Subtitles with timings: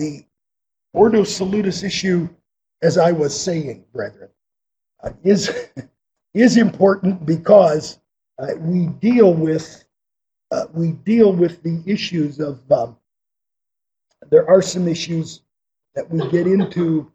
[0.00, 0.24] the
[0.94, 2.28] Ordo Salutis issue,
[2.82, 4.30] as I was saying, brethren,
[5.04, 5.50] uh, is,
[6.34, 8.00] is important because
[8.38, 9.84] uh, we deal with
[10.52, 12.96] uh, we deal with the issues of um,
[14.30, 15.42] there are some issues
[15.94, 17.12] that we get into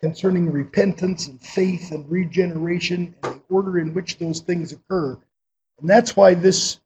[0.00, 5.12] concerning repentance and faith and regeneration and the order in which those things occur.
[5.80, 6.80] And that's why this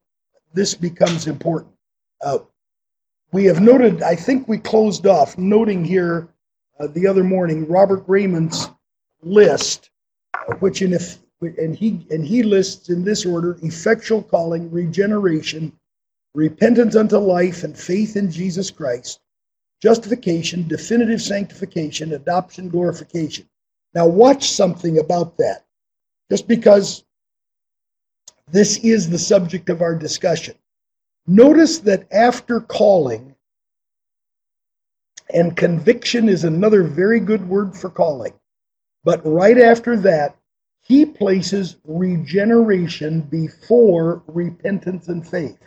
[0.53, 1.73] this becomes important.
[2.21, 2.41] Uh,
[3.33, 6.29] we have noted i think we closed off noting here
[6.81, 8.71] uh, the other morning robert reymond's
[9.23, 9.91] list
[10.61, 15.73] which in if and he and he lists in this order effectual calling regeneration
[16.35, 19.21] repentance unto life and faith in jesus christ
[19.81, 23.49] justification definitive sanctification adoption glorification.
[23.95, 25.65] Now watch something about that.
[26.31, 27.05] Just because
[28.51, 30.55] this is the subject of our discussion
[31.29, 33.37] notice that after calling
[35.33, 38.33] and conviction is another very good word for calling
[39.05, 40.37] but right after that
[40.89, 45.59] he places regeneration before repentance and faith.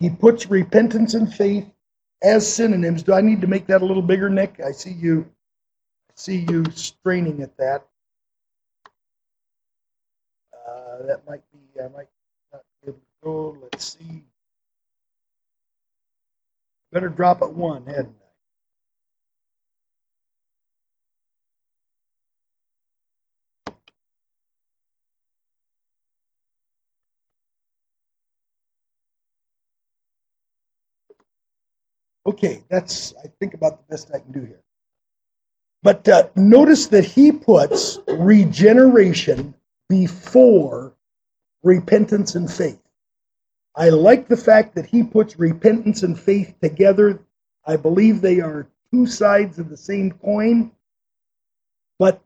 [0.00, 1.70] He puts repentance and faith
[2.22, 3.04] as synonyms.
[3.04, 4.60] Do I need to make that a little bigger, Nick?
[4.60, 5.30] I see you
[6.16, 7.86] see you straining at that.
[10.52, 12.08] Uh, that might be I might
[12.52, 13.58] not be able to go.
[13.62, 14.24] Let's see.
[16.92, 18.28] Better drop it one, hadn't I?
[32.28, 34.60] Okay, that's, I think, about the best I can do here.
[35.82, 39.54] But uh, notice that he puts regeneration
[39.88, 40.94] before
[41.62, 42.80] repentance and faith.
[43.78, 47.20] I like the fact that he puts repentance and faith together.
[47.64, 50.72] I believe they are two sides of the same coin.
[51.96, 52.20] But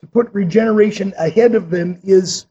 [0.00, 2.46] to put regeneration ahead of them is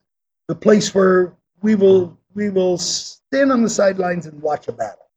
[0.48, 5.10] the place where we will we will stand on the sidelines and watch a battle.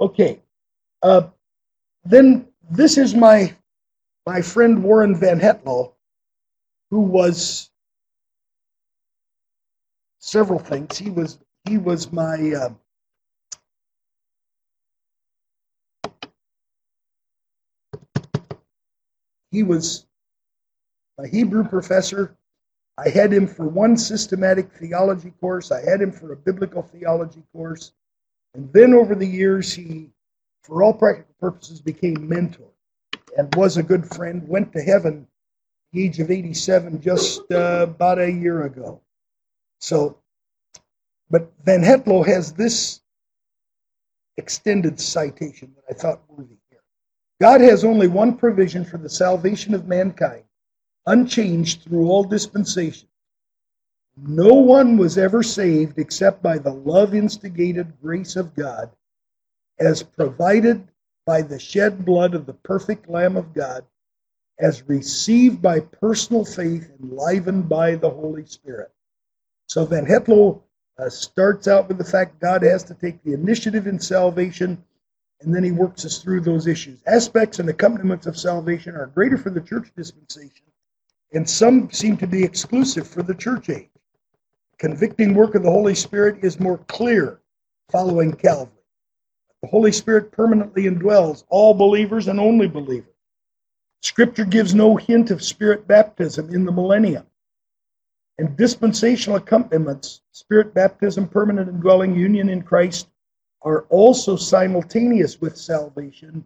[0.00, 0.40] Okay,
[1.02, 1.28] uh,
[2.04, 3.54] then this is my
[4.26, 5.92] my friend Warren Vanhetloo,
[6.90, 7.70] who was
[10.18, 10.98] several things.
[10.98, 12.70] He was he was my uh,
[19.50, 20.06] he was
[21.18, 22.36] a Hebrew professor.
[22.98, 25.72] I had him for one systematic theology course.
[25.72, 27.92] I had him for a biblical theology course.
[28.54, 30.10] And then over the years, he
[30.62, 32.68] for all practical purposes, became mentor
[33.36, 34.46] and was a good friend.
[34.46, 35.26] Went to heaven
[35.92, 39.00] the age of 87 just uh, about a year ago.
[39.80, 40.21] So,
[41.32, 43.00] but Vanhetloo has this
[44.36, 46.82] extended citation that I thought worthy here.
[47.40, 50.44] God has only one provision for the salvation of mankind,
[51.06, 53.10] unchanged through all dispensations.
[54.14, 58.90] No one was ever saved except by the love instigated grace of God
[59.78, 60.86] as provided
[61.24, 63.86] by the shed blood of the perfect Lamb of God,
[64.58, 68.92] as received by personal faith, enlivened by the Holy Spirit.
[69.66, 70.60] So Vanhetloo
[70.98, 74.82] uh, starts out with the fact God has to take the initiative in salvation,
[75.40, 77.02] and then he works us through those issues.
[77.06, 80.66] Aspects and accompaniments of salvation are greater for the church dispensation,
[81.32, 83.88] and some seem to be exclusive for the church age.
[84.78, 87.40] Convicting work of the Holy Spirit is more clear
[87.90, 88.82] following Calvary.
[89.62, 93.14] The Holy Spirit permanently indwells all believers and only believers.
[94.00, 97.24] Scripture gives no hint of spirit baptism in the millennium.
[98.38, 103.08] And dispensational accompaniments, spirit baptism, permanent indwelling, union in Christ,
[103.62, 106.44] are also simultaneous with salvation,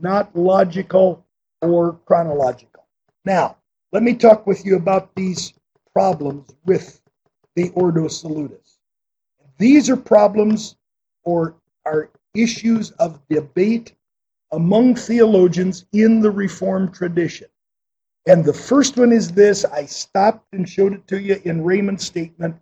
[0.00, 1.24] not logical
[1.62, 2.86] or chronological.
[3.24, 3.56] Now,
[3.92, 5.54] let me talk with you about these
[5.92, 7.00] problems with
[7.54, 8.78] the Ordo Salutis.
[9.58, 10.76] These are problems
[11.24, 13.94] or are issues of debate
[14.52, 17.48] among theologians in the Reformed tradition.
[18.28, 22.04] And the first one is this I stopped and showed it to you in Reymond's
[22.04, 22.56] statement.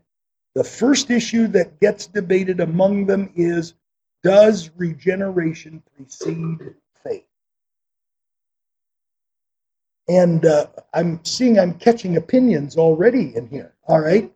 [0.54, 3.74] The first issue that gets debated among them is
[4.22, 7.26] Does regeneration precede faith?
[10.08, 13.74] And uh, I'm seeing I'm catching opinions already in here.
[13.88, 14.32] All right.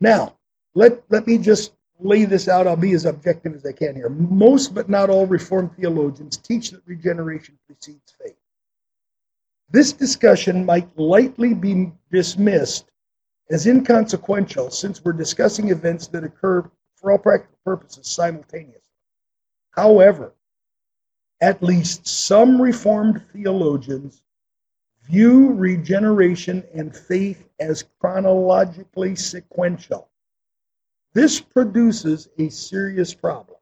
[0.00, 0.36] Now,
[0.76, 2.68] let, let me just lay this out.
[2.68, 4.08] I'll be as objective as I can here.
[4.08, 8.36] Most, but not all, Reformed theologians teach that regeneration precedes faith.
[9.70, 12.90] This discussion might lightly be dismissed
[13.50, 18.80] as inconsequential since we're discussing events that occur for all practical purposes simultaneously.
[19.70, 20.34] However,
[21.40, 24.22] at least some Reformed theologians
[25.02, 30.08] view regeneration and faith as chronologically sequential.
[31.12, 33.58] This produces a serious problem.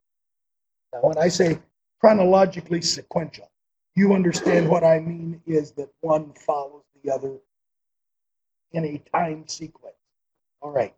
[0.93, 1.59] Now, when I say
[2.01, 3.51] chronologically sequential,
[3.95, 7.33] you understand what I mean is that one follows the other
[8.73, 9.97] in a time sequence.
[10.61, 10.95] All right.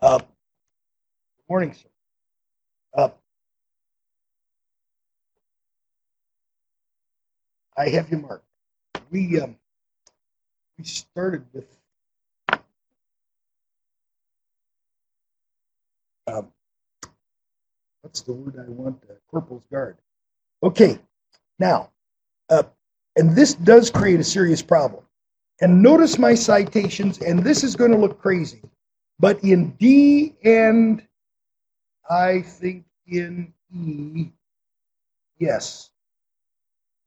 [0.00, 0.26] Uh, good
[1.48, 1.88] morning, sir.
[2.94, 3.08] Uh,
[7.76, 8.44] I have you marked.
[9.10, 9.56] We um,
[10.78, 11.66] we started with
[16.26, 16.48] um,
[18.02, 19.02] what's the word I want?
[19.08, 19.96] Uh, corporal's guard.
[20.62, 20.98] Okay,
[21.58, 21.90] now,
[22.48, 22.62] uh,
[23.16, 25.04] and this does create a serious problem.
[25.60, 28.62] And notice my citations, and this is going to look crazy,
[29.18, 31.06] but in D and
[32.08, 34.30] I think in E,
[35.38, 35.90] yes,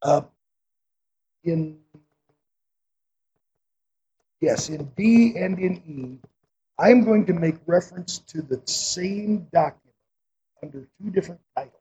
[0.04, 0.22] uh,
[1.44, 1.78] in
[4.42, 6.20] yes, in D and in E,
[6.80, 9.96] I'm going to make reference to the same document
[10.64, 11.75] under two different titles.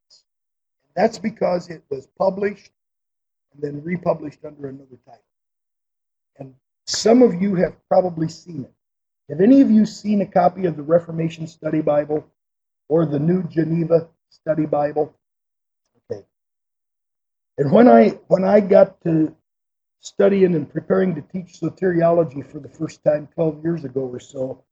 [0.97, 2.71] That's because it was published
[3.53, 5.23] and then republished under another title.
[6.39, 6.55] And
[6.87, 8.73] some of you have probably seen it.
[9.31, 12.25] Have any of you seen a copy of the Reformation Study Bible
[12.89, 15.15] or the New Geneva Study Bible?
[16.11, 16.23] Okay.
[17.59, 19.35] And when I when I got to
[20.01, 24.63] studying and preparing to teach soteriology for the first time 12 years ago or so,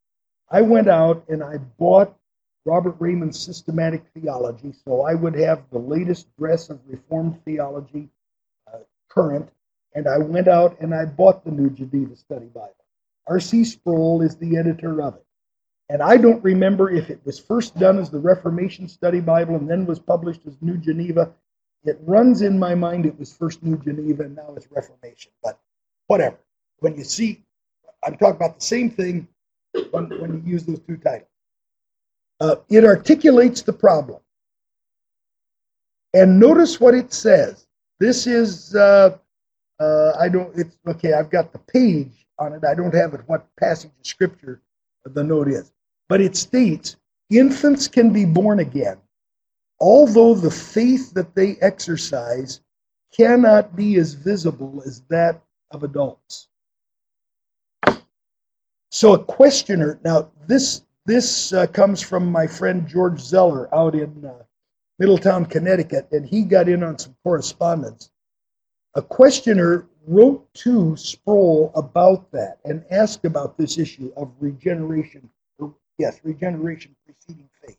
[0.51, 2.15] I went out and I bought
[2.65, 8.09] Robert Reymond's systematic theology, so I would have the latest dress of Reformed theology
[8.73, 8.79] uh,
[9.09, 9.49] current,
[9.95, 12.75] and I went out and I bought the New Geneva Study Bible.
[13.27, 13.65] R.C.
[13.65, 15.27] Sproul is the editor of it.
[15.89, 19.69] And I don't remember if it was first done as the Reformation Study Bible and
[19.69, 21.33] then was published as New Geneva.
[21.85, 25.59] It runs in my mind it was first New Geneva and now it's Reformation, but
[26.07, 26.39] whatever.
[26.79, 27.43] When you see,
[28.05, 29.29] I'm talking about the same thing
[29.91, 31.29] when, when you use those two titles.
[32.43, 34.21] Uh, it articulates the problem.
[36.13, 37.69] And notice what it says.
[38.01, 39.17] This is, uh,
[39.79, 42.65] uh, I don't, it's, okay, I've got the page on it.
[42.65, 44.61] I don't have it what passage of scripture
[45.05, 45.73] the note is.
[46.09, 46.97] But it states
[47.31, 48.99] infants can be born again,
[49.79, 52.61] although the faith that they exercise
[53.17, 55.41] cannot be as visible as that
[55.71, 56.49] of adults.
[58.91, 64.25] So a questioner, now this this uh, comes from my friend George Zeller out in
[64.25, 64.43] uh,
[64.99, 68.11] Middletown, Connecticut, and he got in on some correspondence.
[68.95, 75.29] A questioner wrote to Sproul about that and asked about this issue of regeneration,
[75.59, 77.79] or, yes, regeneration preceding faith.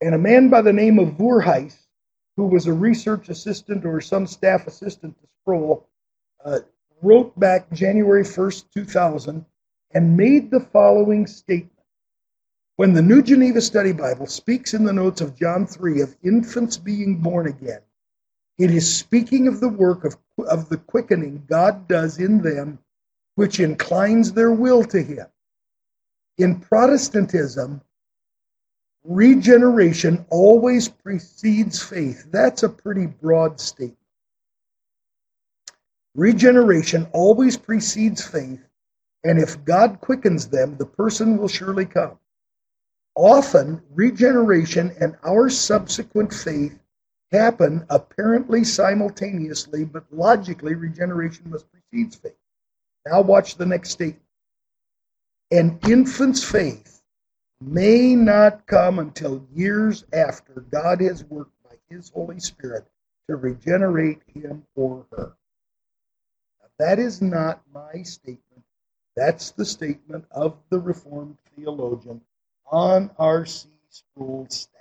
[0.00, 1.76] And a man by the name of Voorhuis,
[2.36, 5.88] who was a research assistant or some staff assistant to Sproul,
[6.44, 6.60] uh,
[7.02, 9.44] wrote back January 1st, 2000,
[9.92, 11.77] and made the following statement.
[12.78, 16.76] When the New Geneva Study Bible speaks in the notes of John 3 of infants
[16.76, 17.80] being born again,
[18.56, 20.16] it is speaking of the work of,
[20.46, 22.78] of the quickening God does in them,
[23.34, 25.26] which inclines their will to Him.
[26.36, 27.80] In Protestantism,
[29.02, 32.28] regeneration always precedes faith.
[32.30, 33.98] That's a pretty broad statement.
[36.14, 38.64] Regeneration always precedes faith
[39.24, 42.20] and if God quickens them, the person will surely come.
[43.18, 46.78] Often, regeneration and our subsequent faith
[47.32, 52.38] happen apparently simultaneously, but logically, regeneration must precede faith.
[53.04, 54.22] Now, watch the next statement.
[55.50, 57.02] An infant's faith
[57.60, 62.86] may not come until years after God has worked by His Holy Spirit
[63.28, 65.34] to regenerate him or her.
[66.60, 68.48] Now, that is not my statement
[69.18, 72.20] that's the statement of the Reformed theologian
[72.70, 73.68] on R.C.
[73.90, 74.74] Sproul's staff.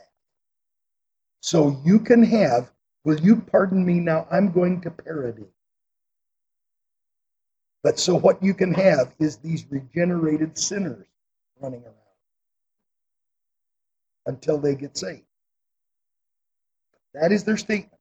[1.41, 2.71] So you can have,
[3.03, 4.27] will you pardon me now?
[4.31, 5.45] I'm going to parody.
[7.83, 11.05] But so what you can have is these regenerated sinners
[11.61, 11.95] running around
[14.25, 15.23] until they get saved.
[17.13, 17.99] That is their statement.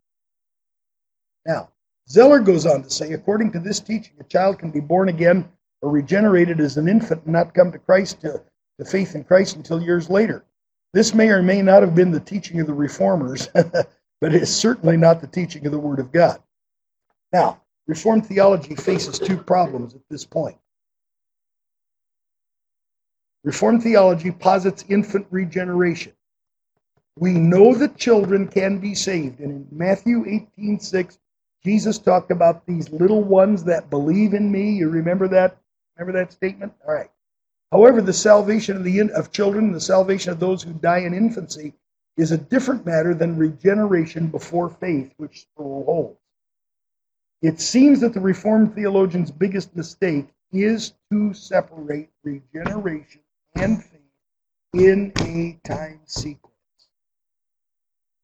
[1.46, 1.70] Now,
[2.08, 5.48] Zeller goes on to say, according to this teaching, a child can be born again
[5.80, 8.42] or regenerated as an infant and not come to Christ to,
[8.78, 10.44] to faith in Christ until years later.
[10.92, 14.54] This may or may not have been the teaching of the reformers, but it is
[14.54, 16.42] certainly not the teaching of the Word of God.
[17.32, 20.58] Now, Reformed theology faces two problems at this point.
[23.44, 26.12] Reformed theology posits infant regeneration.
[27.18, 29.38] We know that children can be saved.
[29.38, 31.18] And in Matthew 18 6,
[31.62, 34.72] Jesus talked about these little ones that believe in me.
[34.72, 35.56] You remember that?
[35.96, 36.72] Remember that statement?
[36.86, 37.10] All right.
[37.72, 41.74] However, the salvation of, the, of children, the salvation of those who die in infancy,
[42.16, 46.18] is a different matter than regeneration before faith, which Sproul holds.
[47.42, 53.20] It seems that the Reformed theologian's biggest mistake is to separate regeneration
[53.56, 54.00] and faith
[54.72, 56.54] in a time sequence.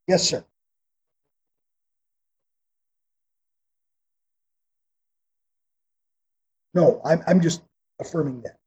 [0.08, 0.44] Yes, sir.
[6.74, 7.62] No, I'm, I'm just
[8.00, 8.61] affirming that.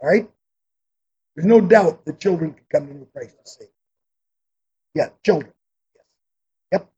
[0.00, 0.28] All right?
[1.34, 3.68] There's no doubt that children can come to know Christ and save.
[4.94, 5.52] Yeah, children.
[6.72, 6.90] Yep.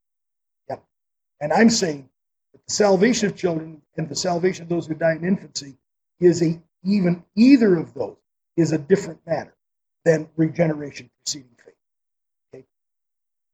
[0.71, 0.85] Yep.
[1.40, 2.09] And I'm saying
[2.52, 5.76] that the salvation of children and the salvation of those who die in infancy
[6.21, 8.17] is a even either of those
[8.57, 9.55] is a different matter
[10.05, 11.75] than regeneration preceding faith.
[12.55, 12.64] Okay?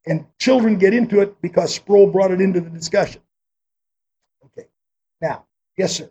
[0.06, 3.22] And children get into it because Sproul brought it into the discussion.
[4.44, 4.68] Okay.
[5.22, 5.46] Now,
[5.78, 6.10] yes, sir.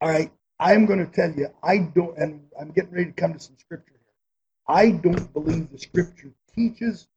[0.00, 3.32] All right, I'm going to tell you, I don't, and I'm getting ready to come
[3.32, 4.76] to some scripture here.
[4.76, 7.08] I don't believe the scripture teaches,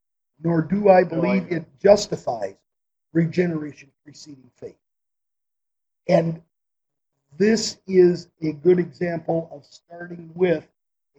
[0.44, 2.56] nor do I believe it justifies
[3.14, 4.78] regeneration preceding faith.
[6.08, 6.42] And
[7.38, 10.68] this is a good example of starting with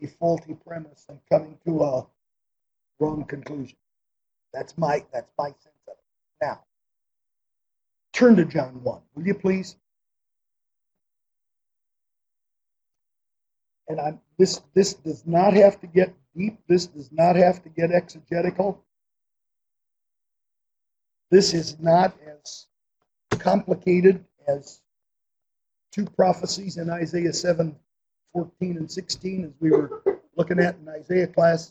[0.03, 2.07] a faulty premise and coming to a
[2.99, 3.77] wrong conclusion.
[4.53, 6.45] That's my that's my sense of it.
[6.45, 6.61] Now,
[8.13, 9.77] turn to John 1, will you please?
[13.89, 16.59] And I'm, this this does not have to get deep.
[16.69, 18.83] This does not have to get exegetical.
[21.31, 22.67] This is not as
[23.39, 24.81] complicated as
[25.91, 27.75] two prophecies in Isaiah 7,
[28.33, 30.03] 14 and 16 as we were
[30.37, 31.71] looking at in Isaiah class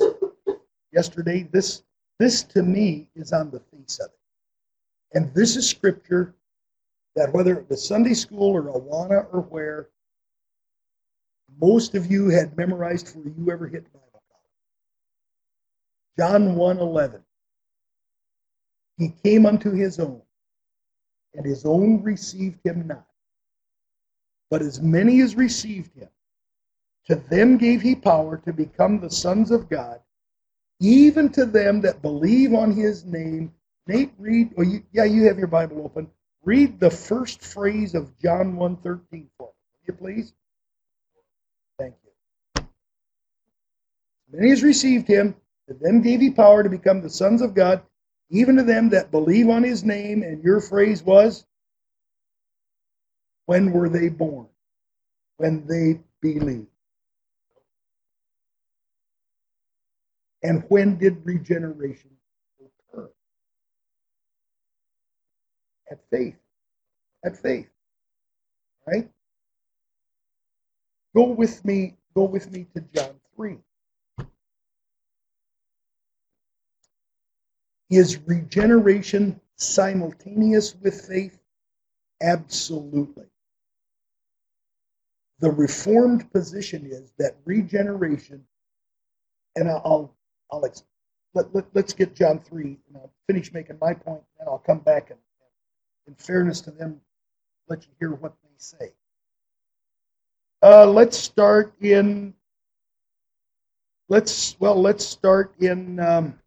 [0.91, 1.47] yesterday.
[1.51, 1.83] This
[2.19, 5.17] this to me is on the face of it.
[5.17, 6.35] And this is scripture
[7.15, 9.89] that whether it was Sunday school or Awana or where,
[11.59, 14.21] most of you had memorized before you ever hit Bible
[16.17, 16.43] college.
[16.43, 17.23] John 1 11.
[18.97, 20.21] He came unto his own,
[21.33, 23.07] and his own received him not.
[24.49, 26.09] But as many as received him,
[27.07, 30.01] to them gave he power to become the sons of God,
[30.79, 33.53] even to them that believe on his name.
[33.87, 36.09] Nate, read, oh, you, yeah, you have your Bible open.
[36.43, 39.53] Read the first phrase of John 1.13 for me, will
[39.87, 40.33] you please?
[44.31, 45.35] Many has received him,
[45.67, 47.81] to them gave he power to become the sons of God,
[48.29, 50.23] even to them that believe on his name.
[50.23, 51.45] And your phrase was,
[53.45, 54.47] when were they born?
[55.37, 56.67] When they believed.
[60.43, 62.11] And when did regeneration
[62.59, 63.09] occur?
[65.91, 66.37] At faith.
[67.23, 67.69] At faith.
[68.87, 69.09] Right?
[71.15, 73.57] Go with me, go with me to John 3.
[77.91, 81.37] Is regeneration simultaneous with faith?
[82.21, 83.25] Absolutely.
[85.39, 88.45] The Reformed position is that regeneration,
[89.57, 90.15] and I'll,
[90.49, 90.81] I'll let,
[91.53, 95.09] let, us get John 3, and I'll finish making my point, and I'll come back
[95.09, 95.19] and,
[96.07, 97.01] in fairness to them,
[97.67, 98.93] let you hear what they say.
[100.63, 102.33] Uh, let's start in,
[104.07, 106.37] let's, well, let's start in, um,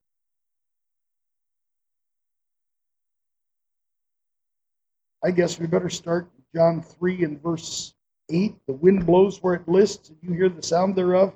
[5.24, 7.94] I guess we better start John 3 and verse
[8.30, 8.54] 8.
[8.66, 11.32] The wind blows where it lists, and you hear the sound thereof.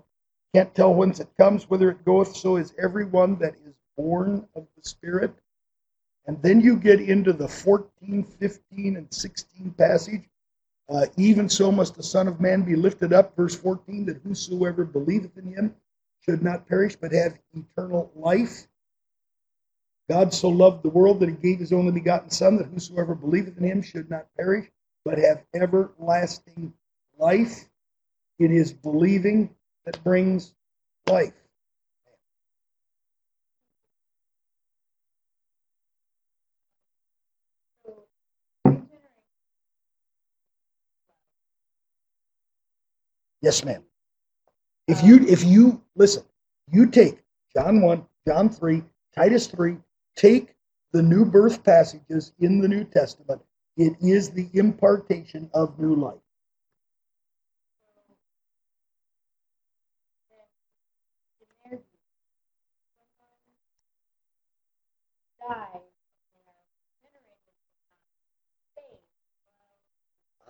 [0.54, 2.36] Can't tell whence it comes, whither it goeth.
[2.36, 5.32] So is everyone that is born of the Spirit.
[6.26, 10.28] And then you get into the 14, 15, and 16 passage.
[10.90, 14.84] Uh, even so must the Son of Man be lifted up, verse 14, that whosoever
[14.84, 15.74] believeth in him
[16.20, 18.68] should not perish, but have eternal life.
[20.08, 23.58] God so loved the world that he gave his only begotten Son, that whosoever believeth
[23.58, 24.68] in him should not perish,
[25.04, 26.72] but have everlasting
[27.18, 27.68] life.
[28.38, 30.54] It is believing that brings
[31.08, 31.34] life.
[43.42, 43.84] Yes, ma'am.
[44.88, 46.24] If you if you listen,
[46.72, 47.22] you take
[47.54, 48.82] John 1, John 3,
[49.14, 49.76] Titus 3.
[50.18, 50.56] Take
[50.90, 53.40] the new birth passages in the New Testament.
[53.76, 56.18] It is the impartation of new life.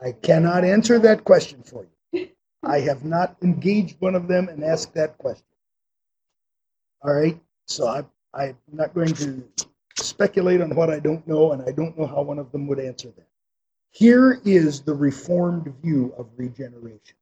[0.03, 2.29] I cannot answer that question for you.
[2.63, 5.45] I have not engaged one of them and asked that question.
[7.03, 8.05] All right, so I,
[8.35, 9.43] I'm not going to
[9.97, 12.79] speculate on what I don't know, and I don't know how one of them would
[12.79, 13.27] answer that.
[13.91, 17.17] Here is the Reformed view of regeneration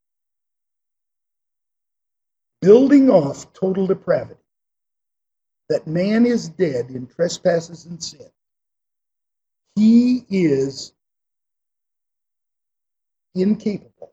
[2.66, 4.40] building off total depravity,
[5.68, 8.28] that man is dead in trespasses and sin.
[9.76, 10.92] He is
[13.36, 14.12] incapable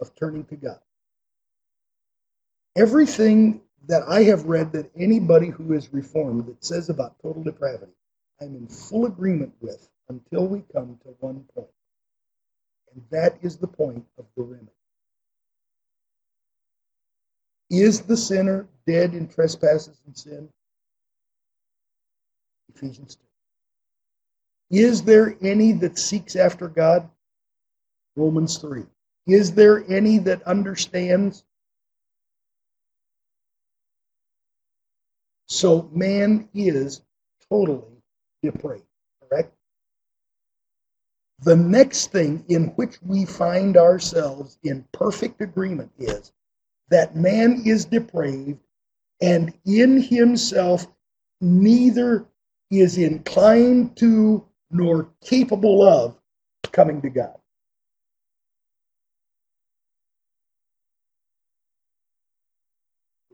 [0.00, 0.80] of turning to God.
[2.76, 7.92] Everything that I have read that anybody who is reformed that says about total depravity,
[8.40, 11.68] I'm in full agreement with until we come to one point.
[12.94, 14.68] And that is the point of the remedy.
[17.70, 20.48] Is the sinner dead in trespasses and sin?
[22.74, 24.78] Ephesians 2.
[24.78, 27.08] Is there any that seeks after God?
[28.16, 28.84] Romans 3.
[29.26, 31.44] Is there any that understands?
[35.52, 37.02] So man is
[37.50, 38.02] totally
[38.42, 38.86] depraved,
[39.20, 39.52] correct?
[41.40, 46.32] The next thing in which we find ourselves in perfect agreement is
[46.88, 48.60] that man is depraved
[49.20, 50.86] and in himself
[51.42, 52.24] neither
[52.70, 56.16] is inclined to nor capable of
[56.72, 57.36] coming to God.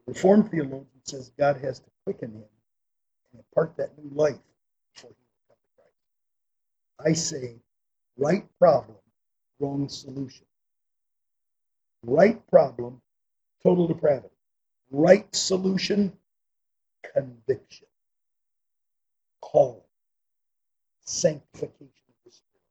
[0.08, 2.44] Reformed theologian says God has to quicken him
[3.32, 4.36] and impart that new life
[4.94, 7.08] before he will come to Christ.
[7.08, 7.56] I say,
[8.16, 8.98] right problem,
[9.58, 10.46] wrong solution.
[12.04, 13.00] Right problem,
[13.62, 14.28] total depravity.
[14.90, 16.12] Right solution,
[17.14, 17.86] conviction.
[19.40, 19.80] Calling.
[21.00, 22.62] Sanctification of the Spirit.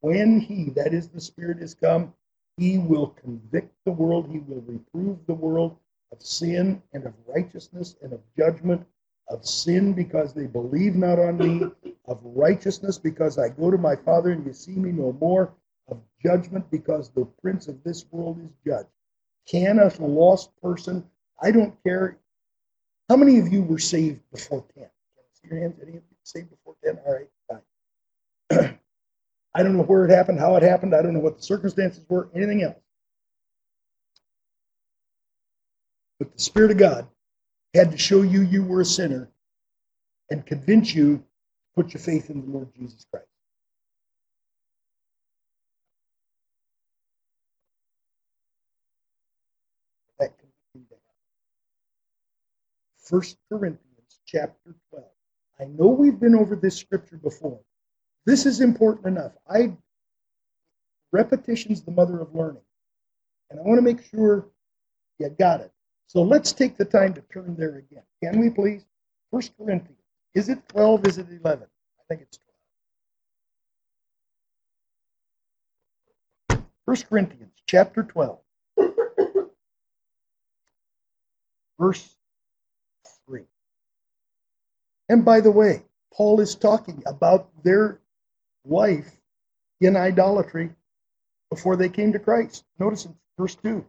[0.00, 2.12] When He, that is the Spirit, is come,
[2.56, 5.76] He will convict the world, He will reprove the world
[6.16, 8.84] of sin and of righteousness and of judgment,
[9.28, 11.66] of sin because they believe not on me,
[12.06, 15.52] of righteousness because I go to my Father and you see me no more,
[15.88, 18.88] of judgment because the prince of this world is judged.
[19.48, 21.04] Can a lost person,
[21.42, 22.18] I don't care.
[23.08, 24.84] How many of you were saved before 10?
[24.84, 25.78] Can I see your hands?
[25.80, 26.98] Any of you saved before 10?
[27.06, 27.28] All right,
[28.50, 28.78] fine.
[29.54, 30.94] I don't know where it happened, how it happened.
[30.94, 32.76] I don't know what the circumstances were, anything else.
[36.18, 37.08] But the Spirit of God
[37.74, 39.30] had to show you you were a sinner
[40.30, 41.24] and convince you to
[41.74, 43.26] put your faith in the Lord Jesus Christ.
[50.18, 50.96] That conviction to
[52.98, 55.04] First Corinthians chapter 12.
[55.60, 57.60] I know we've been over this scripture before.
[58.24, 59.32] This is important enough.
[59.48, 59.76] I
[61.12, 62.62] repetition's the mother of learning.
[63.50, 64.48] And I want to make sure
[65.18, 65.72] you got it.
[66.08, 68.02] So let's take the time to turn there again.
[68.22, 68.84] Can we please?
[69.32, 69.98] First Corinthians.
[70.34, 71.06] Is it 12?
[71.06, 71.66] Is it 11?
[71.66, 72.38] I think it's
[76.48, 76.64] 12.
[76.86, 78.38] First Corinthians chapter 12.
[81.78, 82.16] Verse
[83.26, 83.42] 3.
[85.08, 85.82] And by the way,
[86.14, 88.00] Paul is talking about their
[88.64, 89.10] life
[89.80, 90.70] in idolatry
[91.50, 92.64] before they came to Christ.
[92.78, 93.84] Notice in verse 2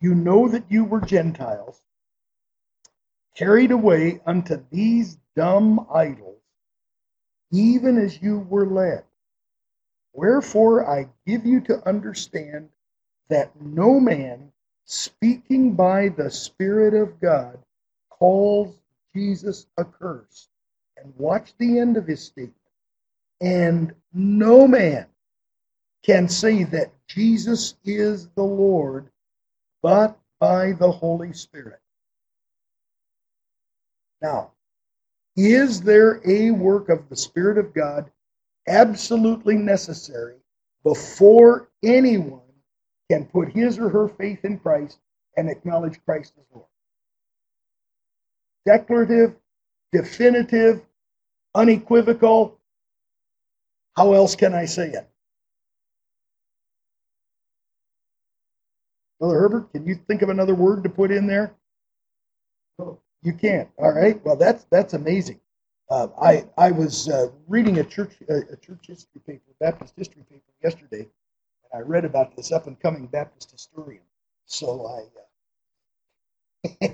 [0.00, 1.82] you know that you were Gentiles,
[3.34, 6.40] carried away unto these dumb idols,
[7.52, 9.04] even as you were led.
[10.12, 12.68] Wherefore I give you to understand
[13.28, 14.52] that no man
[14.84, 17.58] speaking by the Spirit of God
[18.10, 18.80] calls
[19.14, 20.48] Jesus accursed.
[20.96, 22.54] And watch the end of his statement.
[23.40, 25.06] And no man
[26.02, 29.10] can say that Jesus is the Lord
[29.82, 31.80] but by the Holy Spirit.
[34.20, 34.52] Now,
[35.36, 38.10] is there a work of the Spirit of God
[38.66, 40.36] absolutely necessary
[40.84, 42.40] before anyone
[43.10, 44.98] can put his or her faith in Christ
[45.36, 46.66] and acknowledge Christ as Lord?
[48.66, 49.36] Declarative,
[49.92, 50.82] definitive,
[51.54, 52.58] unequivocal.
[53.96, 55.08] How else can I say it?
[59.20, 61.54] Brother Herbert, can you think of another word to put in there?
[63.22, 63.68] You can't.
[63.78, 64.24] All right.
[64.24, 65.40] Well, that's that's amazing.
[65.90, 70.42] Uh, I I was uh, reading a church a church history paper, Baptist history paper
[70.62, 74.02] yesterday, and I read about this up and coming Baptist historian.
[74.46, 76.90] So I, uh,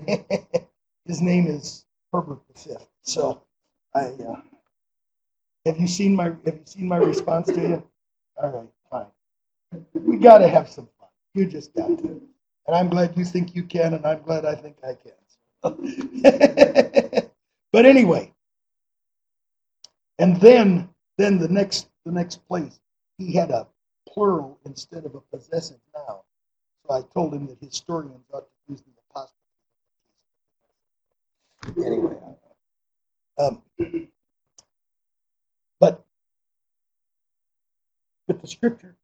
[1.07, 2.75] his name is Herbert V.
[3.03, 3.43] So
[3.95, 4.41] I uh,
[5.67, 7.85] have you seen my have you seen my response to you?
[8.43, 9.07] All right, fine.
[9.95, 10.89] We got to have some.
[11.35, 12.23] You just got to.
[12.67, 15.63] And I'm glad you think you can, and I'm glad I think I can.
[17.73, 18.33] but anyway,
[20.19, 22.81] and then then the next the next place
[23.19, 23.67] he had a
[24.09, 26.21] plural instead of a possessive noun.
[26.87, 29.35] So I told him that historians ought to use the apostrophe.
[31.87, 32.17] Anyway,
[33.39, 33.63] um,
[35.81, 36.05] but
[38.27, 38.97] but the scripture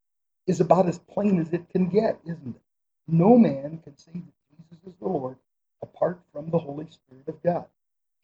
[0.50, 2.62] is about as plain as it can get, isn't it?
[3.06, 5.36] No man can say that Jesus is the Lord
[5.80, 7.66] apart from the Holy Spirit of God.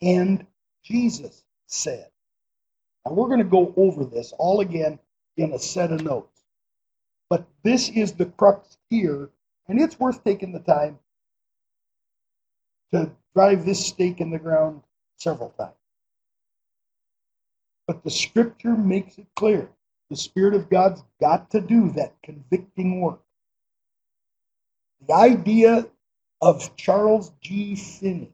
[0.03, 0.45] And
[0.83, 2.09] Jesus said,
[3.05, 4.99] now we're going to go over this all again
[5.37, 6.43] in a set of notes.
[7.31, 9.31] But this is the crux here,
[9.69, 10.99] and it's worth taking the time
[12.93, 14.83] to drive this stake in the ground
[15.17, 15.75] several times.
[17.87, 19.71] But the scripture makes it clear
[20.11, 23.21] the Spirit of God's got to do that convicting work.
[25.07, 25.87] The idea
[26.41, 27.77] of Charles G.
[27.77, 28.33] Finney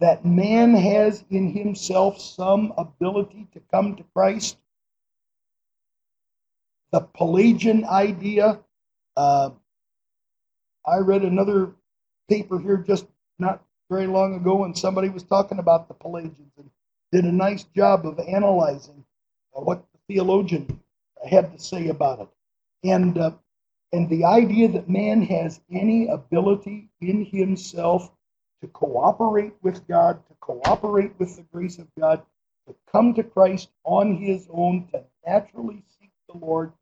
[0.00, 4.56] that man has in himself some ability to come to Christ.
[6.92, 8.60] The Pelagian idea.
[9.16, 9.50] Uh,
[10.86, 11.72] I read another
[12.28, 13.06] paper here just
[13.38, 16.70] not very long ago, and somebody was talking about the Pelagians and
[17.10, 19.04] did a nice job of analyzing
[19.60, 20.80] what the theologian
[21.28, 22.28] had to say about it.
[22.84, 23.32] And uh,
[23.92, 28.12] and the idea that man has any ability in himself
[28.60, 32.22] to cooperate with God, to cooperate with the grace of God,
[32.66, 36.72] to come to Christ on his own, to naturally seek the Lord,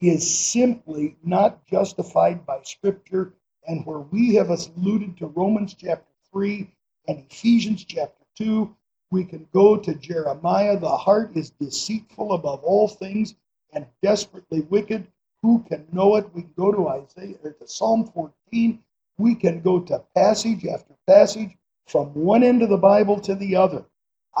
[0.00, 3.32] is simply not justified by Scripture.
[3.66, 6.70] And where we have alluded to Romans chapter 3
[7.08, 8.74] and Ephesians chapter 2,
[9.10, 10.78] we can go to Jeremiah.
[10.78, 13.34] The heart is deceitful above all things
[13.72, 15.06] and desperately wicked.
[15.42, 16.32] Who can know it?
[16.34, 18.78] We can go to Isaiah or to Psalm 14.
[19.18, 23.56] We can go to passage after passage from one end of the Bible to the
[23.56, 23.84] other.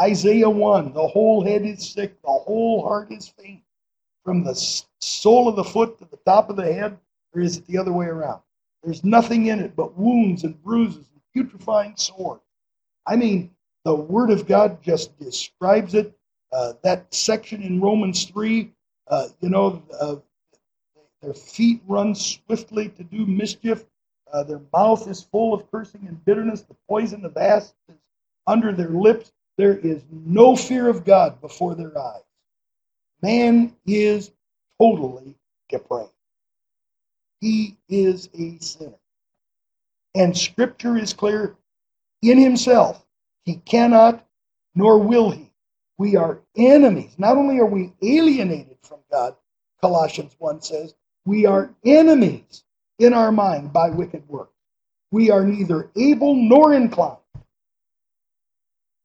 [0.00, 3.62] Isaiah 1, the whole head is sick, the whole heart is faint.
[4.24, 4.54] From the
[5.00, 6.96] sole of the foot to the top of the head,
[7.34, 8.40] or is it the other way around?
[8.84, 12.40] There's nothing in it but wounds and bruises and putrefying sores.
[13.06, 13.50] I mean,
[13.84, 16.16] the Word of God just describes it.
[16.52, 18.72] Uh, that section in Romans 3,
[19.08, 20.16] uh, you know, uh,
[21.22, 23.84] their feet run swiftly to do mischief.
[24.32, 26.62] Uh, their mouth is full of cursing and bitterness.
[26.62, 27.96] The poison of asps is
[28.46, 29.32] under their lips.
[29.56, 32.22] There is no fear of God before their eyes.
[33.22, 34.30] Man is
[34.80, 35.34] totally
[35.68, 36.10] depraved.
[37.40, 38.94] He is a sinner.
[40.14, 41.56] And Scripture is clear
[42.22, 43.04] in himself.
[43.50, 44.24] He cannot,
[44.76, 45.50] nor will he.
[45.98, 47.16] We are enemies.
[47.18, 49.34] Not only are we alienated from God,
[49.80, 52.62] Colossians 1 says, we are enemies
[53.00, 54.52] in our mind by wicked work.
[55.10, 57.16] We are neither able nor inclined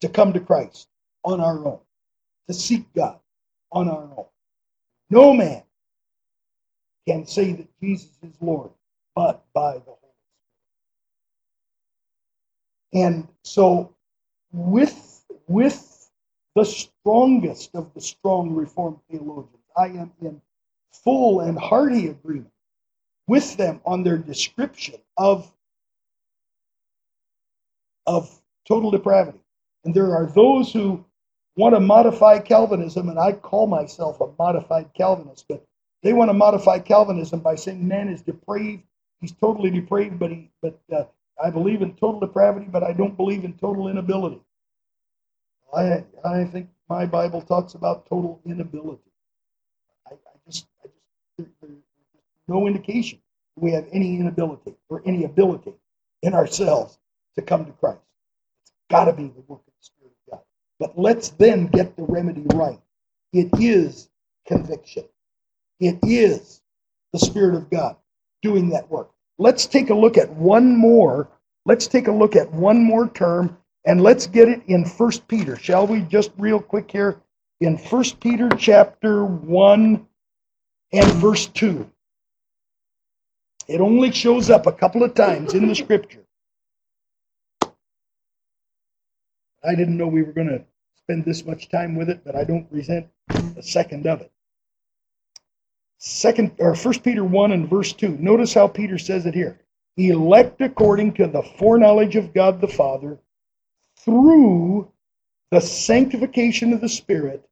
[0.02, 0.90] to come to Christ
[1.24, 1.80] on our own,
[2.48, 3.18] to seek God
[3.72, 4.26] on our own.
[5.10, 5.64] No man
[7.08, 8.70] can say that Jesus is Lord
[9.16, 9.98] but by the Holy
[12.92, 13.08] Spirit.
[13.08, 13.95] And so,
[14.56, 16.10] with, with
[16.56, 20.42] the strongest of the strong Reformed theologians, I am in
[20.92, 22.52] full and hearty agreement
[23.28, 25.52] with them on their description of,
[28.06, 29.40] of total depravity.
[29.84, 31.04] And there are those who
[31.58, 35.66] want to modify Calvinism, and I call myself a modified Calvinist, but
[36.02, 38.84] they want to modify Calvinism by saying man is depraved.
[39.20, 41.04] He's totally depraved, but he, but uh,
[41.44, 44.42] I believe in total depravity, but I don't believe in total inability.
[45.74, 49.12] I, I think my Bible talks about total inability.
[50.08, 50.98] I, I just, I just,
[51.38, 51.80] there, there's
[52.48, 53.20] no indication
[53.56, 55.74] we have any inability or any ability
[56.22, 57.00] in ourselves
[57.36, 58.00] to come to Christ.
[58.64, 60.42] It's got to be the work of the Spirit of God.
[60.80, 62.80] But let's then get the remedy right.
[63.34, 64.10] It is
[64.48, 65.06] conviction.
[65.80, 66.62] It is
[67.14, 67.96] the Spirit of God
[68.42, 69.12] doing that work.
[69.38, 71.30] Let's take a look at one more.
[71.66, 75.56] Let's take a look at one more term and let's get it in First Peter.
[75.58, 77.22] Shall we just real quick here
[77.62, 80.06] in First Peter chapter 1
[80.94, 81.90] and verse 2.
[83.68, 86.24] It only shows up a couple of times in the scripture.
[89.64, 90.64] I didn't know we were going to
[90.98, 93.08] spend this much time with it, but I don't resent
[93.58, 94.32] a second of it.
[95.98, 98.10] Second or First Peter one and verse two.
[98.20, 99.60] Notice how Peter says it here.
[99.98, 103.18] Elect according to the foreknowledge of God the Father
[103.98, 104.92] through
[105.52, 107.48] the sanctification of the Spirit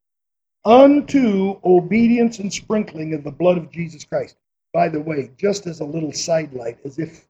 [0.66, 4.38] unto obedience and sprinkling of the blood of Jesus Christ.
[4.74, 7.28] By the way, just as a little sidelight, as if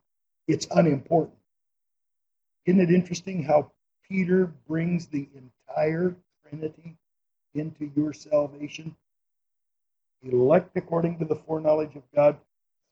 [0.47, 1.37] it's unimportant.
[2.65, 3.71] Isn't it interesting how
[4.07, 6.15] Peter brings the entire
[6.47, 6.95] Trinity
[7.55, 8.95] into your salvation?
[10.23, 12.37] Elect according to the foreknowledge of God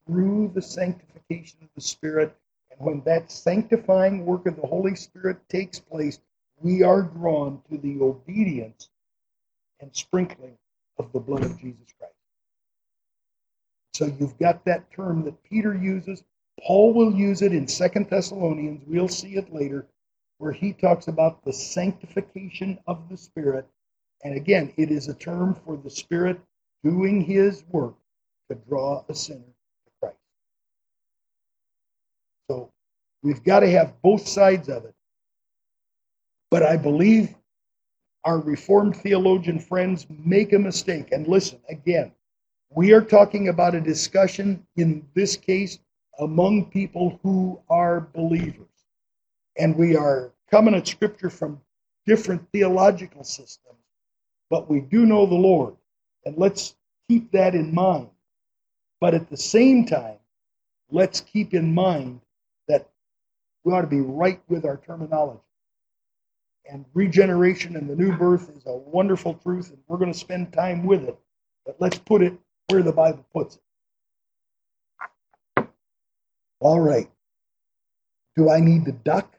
[0.06, 2.36] through the sanctification of the Spirit.
[2.72, 6.20] And when that sanctifying work of the Holy Spirit takes place,
[6.60, 8.90] we are drawn to the obedience
[9.80, 10.58] and sprinkling
[10.98, 12.14] of the blood of Jesus Christ.
[13.94, 16.24] So you've got that term that Peter uses.
[16.66, 18.84] Paul will use it in Second Thessalonians.
[18.88, 19.88] We'll see it later,
[20.38, 23.68] where he talks about the sanctification of the Spirit.
[24.24, 26.40] And again, it is a term for the Spirit
[26.84, 27.96] doing his work
[28.50, 29.42] to draw a sinner.
[32.52, 32.70] So
[33.24, 34.94] we've got to have both sides of it.
[36.50, 37.34] But I believe
[38.26, 41.14] our Reformed theologian friends make a mistake.
[41.14, 42.12] And listen, again,
[42.70, 45.80] we are talking about a discussion in this case
[46.20, 48.68] among people who are believers.
[49.58, 51.62] And we are coming at Scripture from
[52.06, 53.80] different theological systems,
[54.50, 55.76] but we do know the Lord.
[56.26, 56.76] And let's
[57.08, 58.10] keep that in mind.
[59.00, 60.18] But at the same time,
[60.90, 62.20] let's keep in mind
[63.64, 65.42] we ought to be right with our terminology
[66.70, 70.54] and regeneration and the new birth is a wonderful truth, and we're going to spend
[70.54, 71.18] time with it.
[71.66, 72.34] But let's put it
[72.70, 73.62] where the Bible puts it.
[76.60, 77.10] All right.
[78.36, 79.36] Do I need to duck?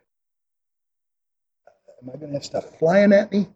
[2.03, 3.49] Am I going to have stuff flying at me?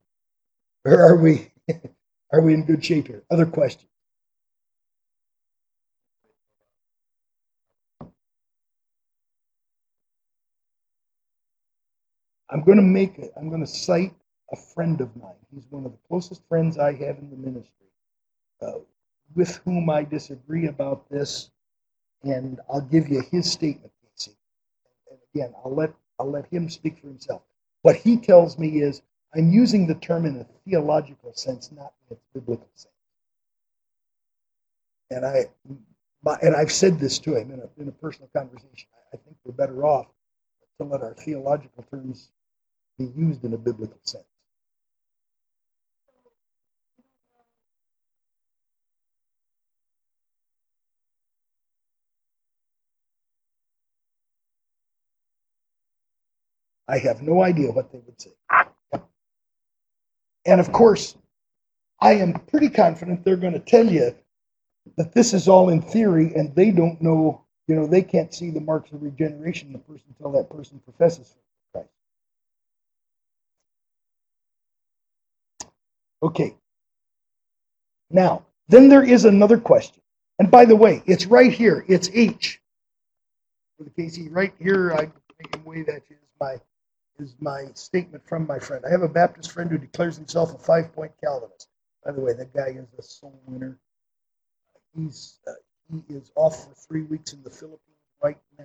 [0.84, 1.50] Or are we
[2.32, 3.24] are we in good shape here?
[3.30, 3.90] Other questions?
[12.50, 14.14] I'm going to make it, I'm going to cite
[14.52, 15.34] a friend of mine.
[15.52, 17.86] He's one of the closest friends I have in the ministry,
[18.62, 18.78] uh,
[19.34, 21.50] with whom I disagree about this,
[22.22, 23.92] and I'll give you his statement.
[25.10, 27.42] And again, I'll let I'll let him speak for himself.
[27.82, 29.02] What he tells me is
[29.34, 32.94] I'm using the term in a theological sense, not in its biblical sense.
[35.10, 35.46] And I
[36.42, 38.88] and I've said this to him in a, in a personal conversation.
[39.12, 40.06] I think we're better off
[40.78, 42.30] to let our theological terms
[42.98, 44.24] be used in a biblical sense.
[56.88, 58.30] I have no idea what they would say.
[60.46, 61.16] And of course,
[62.00, 64.14] I am pretty confident they're going to tell you
[64.96, 68.50] that this is all in theory and they don't know, you know, they can't see
[68.50, 71.34] the marks of regeneration in the person until that person professes
[71.72, 71.88] Christ.
[76.26, 76.56] Okay.
[78.10, 80.02] Now, then there is another question.
[80.40, 81.84] And by the way, it's right here.
[81.86, 82.60] It's H.
[83.78, 85.06] For the Casey, right here, I
[85.44, 86.56] can wave at you is my
[87.20, 88.84] is my statement from my friend.
[88.84, 91.68] I have a Baptist friend who declares himself a five point Calvinist.
[92.04, 93.78] By the way, that guy is a soul winner.
[94.96, 95.52] He's uh,
[95.88, 97.80] he is off for three weeks in the Philippines
[98.20, 98.64] right now,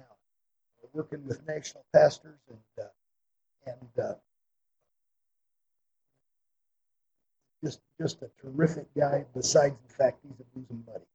[0.94, 4.14] working with national pastors and uh, and uh,
[7.64, 9.26] just just a terrific guy.
[9.36, 11.06] Besides the fact he's a bosom buddy,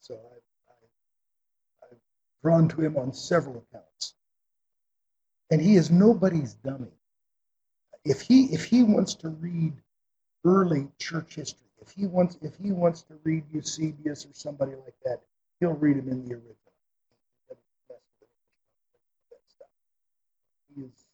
[0.00, 1.98] so I, I've
[2.42, 4.14] drawn to him on several accounts,
[5.50, 6.92] and he is nobody's dummy.
[8.04, 9.74] If he if he wants to read
[10.44, 14.96] early church history, if he wants if he wants to read Eusebius or somebody like
[15.04, 15.20] that,
[15.60, 16.56] he'll read him in the original.
[20.74, 21.06] He is,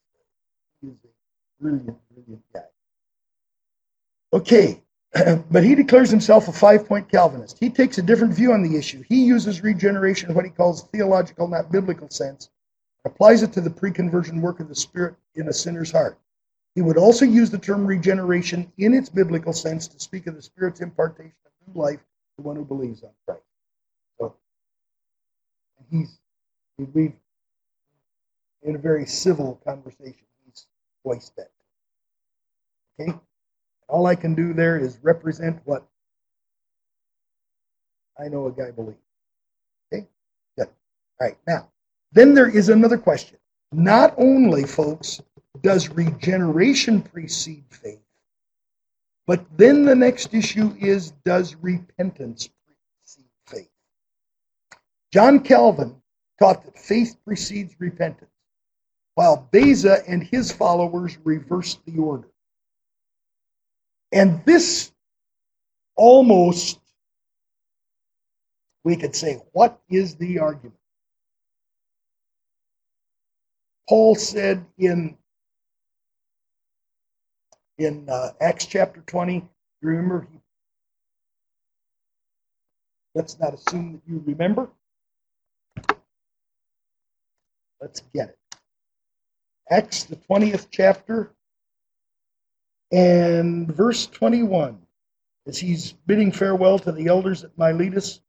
[0.81, 2.61] he is a brilliant, brilliant guy.
[4.33, 4.83] Okay,
[5.51, 7.59] but he declares himself a five point Calvinist.
[7.59, 9.03] He takes a different view on the issue.
[9.09, 12.51] He uses regeneration in what he calls theological, not biblical sense,
[13.05, 16.19] applies it to the pre conversion work of the Spirit in a sinner's heart.
[16.75, 20.43] He would also use the term regeneration in its biblical sense to speak of the
[20.43, 22.01] Spirit's impartation of new life
[22.37, 23.43] to one who believes on Christ.
[24.19, 24.35] So
[25.91, 26.19] he's
[26.77, 27.15] we've
[28.63, 30.67] in a very civil conversation, he's
[31.05, 31.51] voiced that.
[33.01, 33.19] Okay?
[33.89, 35.87] All I can do there is represent what
[38.19, 38.99] I know a guy believes.
[39.93, 40.07] Okay?
[40.57, 40.69] Good.
[41.21, 41.39] All right.
[41.47, 41.69] Now,
[42.13, 43.39] then there is another question.
[43.73, 45.21] Not only, folks,
[45.63, 48.01] does regeneration precede faith?
[49.27, 53.71] But then the next issue is does repentance precede faith?
[55.13, 56.01] John Calvin
[56.39, 58.31] taught that faith precedes repentance,
[59.15, 62.29] while Beza and his followers reversed the order.
[64.13, 64.93] And this
[65.97, 66.81] almost,
[68.85, 70.75] we could say, what is the argument?
[73.89, 75.17] Paul said in
[77.79, 79.49] in uh, Acts chapter 20, you
[79.83, 80.27] remember?
[83.15, 84.69] Let's not assume that you remember.
[87.81, 88.39] Let's get it.
[89.71, 91.33] Acts, the 20th chapter,
[92.91, 94.79] and verse 21.
[95.47, 98.21] As he's bidding farewell to the elders at Miletus,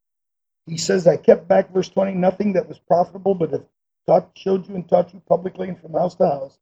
[0.66, 3.66] he says, I kept back, verse 20, nothing that was profitable, but have
[4.06, 6.60] taught, showed you and taught you publicly and from house to house,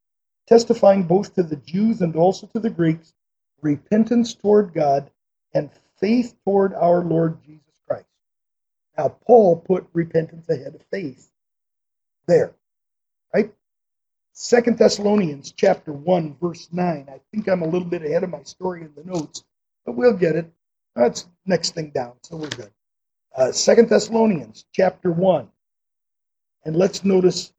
[0.48, 3.14] testifying both to the Jews and also to the Greeks
[3.60, 5.10] repentance toward God
[5.54, 8.06] and faith toward our Lord Jesus Christ.
[8.96, 11.30] Now, Paul put repentance ahead of faith
[12.26, 12.54] there,
[13.34, 13.52] right?
[14.40, 17.08] Second Thessalonians chapter 1, verse 9.
[17.10, 19.42] I think I'm a little bit ahead of my story in the notes,
[19.84, 20.48] but we'll get it.
[20.94, 22.70] That's next thing down, so we're good.
[23.36, 25.48] Uh, Second Thessalonians chapter 1.
[26.64, 27.52] And let's notice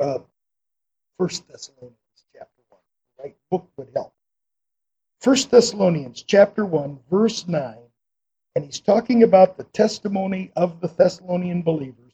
[0.00, 0.20] uh,
[1.18, 1.98] First Thessalonians
[2.34, 2.80] chapter 1.
[3.22, 4.14] right book would help.
[5.20, 7.76] First Thessalonians chapter 1, verse 9.
[8.54, 12.05] And he's talking about the testimony of the Thessalonian believers.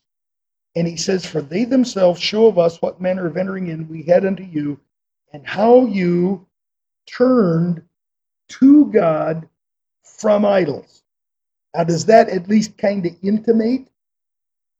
[0.74, 4.02] And he says, For they themselves show of us what manner of entering in we
[4.02, 4.80] had unto you,
[5.32, 6.46] and how you
[7.06, 7.82] turned
[8.48, 9.48] to God
[10.02, 11.02] from idols.
[11.74, 13.88] Now, does that at least kind of intimate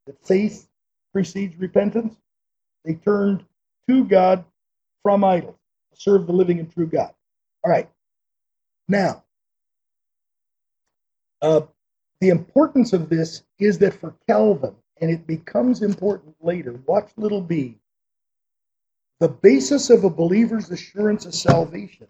[0.06, 0.68] that faith
[1.12, 2.14] precedes repentance?
[2.84, 3.44] They turned
[3.88, 4.44] to God
[5.02, 5.56] from idols
[6.02, 7.12] serve the living and true God.
[7.64, 7.88] All right.
[8.88, 9.22] Now,
[11.40, 11.62] uh,
[12.20, 16.80] the importance of this is that for Calvin, and it becomes important later.
[16.86, 17.76] Watch little b.
[19.18, 22.06] The basis of a believer's assurance of salvation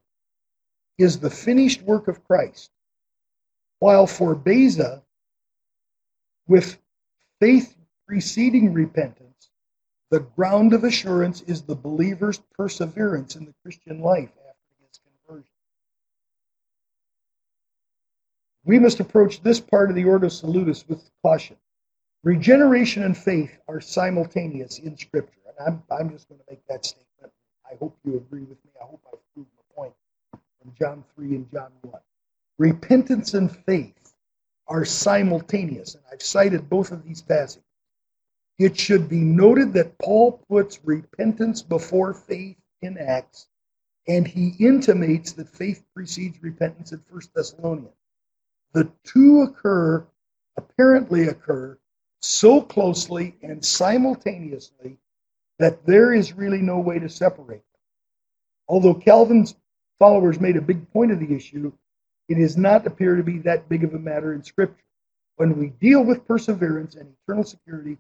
[0.99, 2.71] is the finished work of Christ.
[3.79, 5.03] While for Beza,
[6.47, 6.79] with
[7.41, 7.75] faith
[8.07, 9.49] preceding repentance,
[10.11, 15.51] the ground of assurance is the believer's perseverance in the Christian life after his conversion.
[18.65, 21.57] We must approach this part of the Ordo Salutis with caution.
[22.25, 25.41] Regeneration and faith are simultaneous in Scripture.
[25.59, 27.33] And I'm, I'm just going to make that statement.
[27.71, 28.71] I hope you agree with me.
[28.81, 29.93] I hope I've proved my point
[30.61, 32.01] from John 3 and John 1.
[32.59, 34.15] Repentance and faith
[34.69, 35.97] are simultaneous.
[35.97, 37.65] And I've cited both of these passages.
[38.59, 43.49] It should be noted that Paul puts repentance before faith in Acts,
[44.07, 47.97] and he intimates that faith precedes repentance in 1 Thessalonians.
[48.73, 50.07] The two occur,
[50.57, 51.79] apparently occur,
[52.23, 54.99] so closely and simultaneously
[55.59, 57.81] that there is really no way to separate them.
[58.69, 59.55] Although Calvin's
[59.99, 61.73] followers made a big point of the issue,
[62.29, 64.85] it does not appear to be that big of a matter in Scripture.
[65.37, 67.99] When we deal with perseverance and eternal security,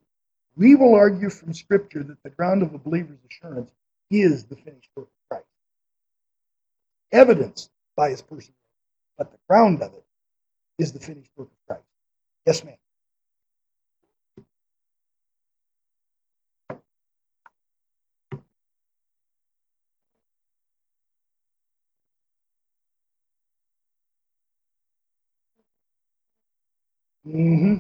[0.57, 3.73] we will argue from Scripture that the ground of a believer's assurance
[4.11, 5.47] is the finished work of Christ.
[7.11, 8.57] Evidenced by his perseverance,
[9.19, 10.05] but the ground of it
[10.79, 11.89] is the finished work of Christ.
[12.47, 12.77] Yes, ma'am.
[27.27, 27.77] Mm-hmm.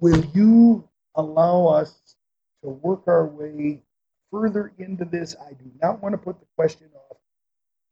[0.00, 2.16] Will you allow us
[2.62, 3.82] to work our way
[4.30, 5.34] further into this?
[5.44, 7.16] I do not want to put the question off.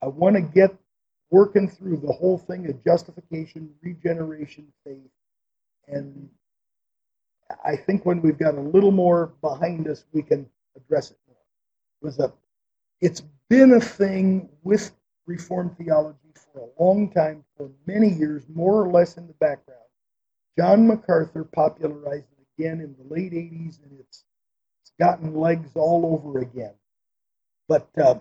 [0.03, 0.77] I want to get
[1.31, 5.11] working through the whole thing of justification, regeneration, faith.
[5.89, 6.29] And
[7.65, 11.37] I think when we've got a little more behind us, we can address it more.
[12.03, 12.33] It was a,
[13.01, 14.93] it's been a thing with
[15.27, 19.81] Reformed theology for a long time, for many years, more or less in the background.
[20.59, 24.25] John MacArthur popularized it again in the late 80s, and it's,
[24.83, 26.75] it's gotten legs all over again.
[27.69, 28.17] But uh,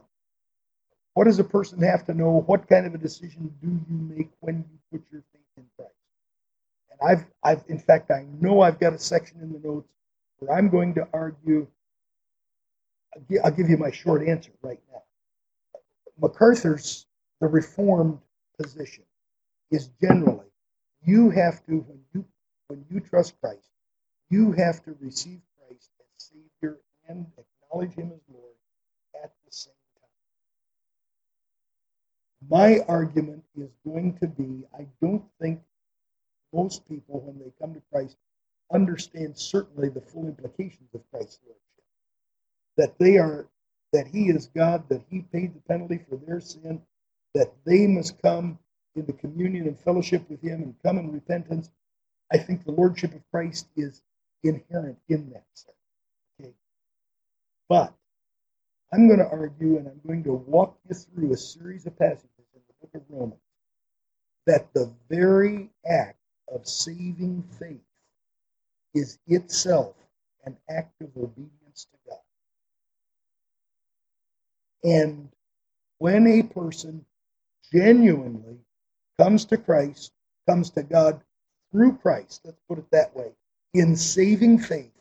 [1.14, 2.44] what does a person have to know?
[2.46, 5.94] What kind of a decision do you make when you put your faith in Christ?
[6.92, 9.88] And I've, I've, in fact, I know I've got a section in the notes
[10.40, 11.68] where I'm going to argue.
[13.44, 15.04] I'll give you my short answer right now.
[16.20, 17.06] MacArthur's
[17.42, 18.20] the reformed
[18.60, 19.04] position
[19.72, 20.46] is generally
[21.04, 22.26] you have to when you
[22.68, 23.70] when you trust Christ,
[24.30, 26.78] you have to receive Christ as Savior
[27.08, 28.56] and acknowledge Him as Lord
[29.24, 30.10] at the same time.
[32.50, 35.60] My argument is going to be I don't think
[36.54, 38.18] most people, when they come to Christ,
[38.74, 41.62] understand certainly the full implications of Christ's Lordship.
[42.78, 43.48] That they are,
[43.94, 46.82] that He is God, that He paid the penalty for their sin,
[47.36, 48.58] that they must come
[48.96, 51.70] into communion and fellowship with Him and come in repentance.
[52.34, 54.02] I think the Lordship of Christ is
[54.44, 55.44] inherent in that.
[56.42, 56.54] Okay.
[57.70, 57.94] But
[58.92, 62.30] I'm going to argue and I'm going to walk you through a series of passages
[62.56, 63.42] in the book of Romans
[64.48, 66.20] that the very act
[66.54, 67.82] of saving faith
[68.94, 69.96] is itself
[70.46, 72.20] an act of obedience to God.
[74.84, 75.30] And
[75.98, 77.04] when a person
[77.76, 78.58] genuinely
[79.20, 80.12] comes to Christ,
[80.48, 81.22] comes to God
[81.72, 83.32] through Christ, let's put it that way,
[83.74, 84.92] in saving faith,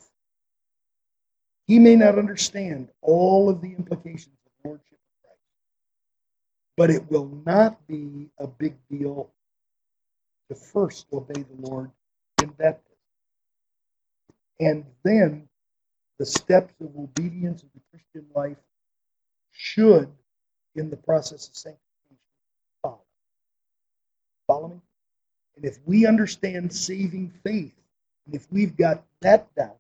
[1.67, 5.41] he may not understand all of the implications of Lordship of Christ,
[6.77, 9.31] but it will not be a big deal
[10.49, 11.91] to first obey the Lord
[12.43, 12.91] in baptism.
[14.61, 15.49] And then
[16.19, 18.59] the steps of obedience of the Christian life
[19.53, 20.11] should,
[20.75, 21.84] in the process of sanctification.
[24.55, 24.81] Follow me?
[25.57, 27.75] And if we understand saving faith,
[28.25, 29.75] and if we've got that down,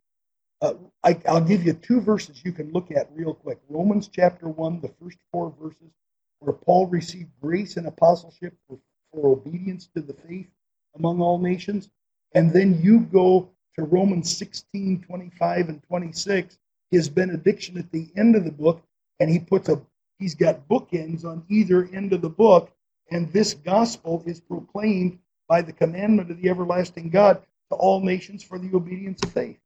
[0.60, 3.60] uh, I, will give you two verses you can look at real quick.
[3.68, 5.92] Romans chapter 1, the first four verses,
[6.40, 8.76] where Paul received grace and apostleship for,
[9.12, 10.48] for obedience to the faith
[10.96, 11.88] among all nations.
[12.34, 16.58] And then you go to Romans 16, 25, and 26,
[16.90, 18.82] his benediction at the end of the book,
[19.20, 19.80] and he puts a
[20.18, 22.73] he's got bookends on either end of the book,
[23.10, 28.42] and this gospel is proclaimed by the commandment of the everlasting God to all nations
[28.42, 29.58] for the obedience of faith.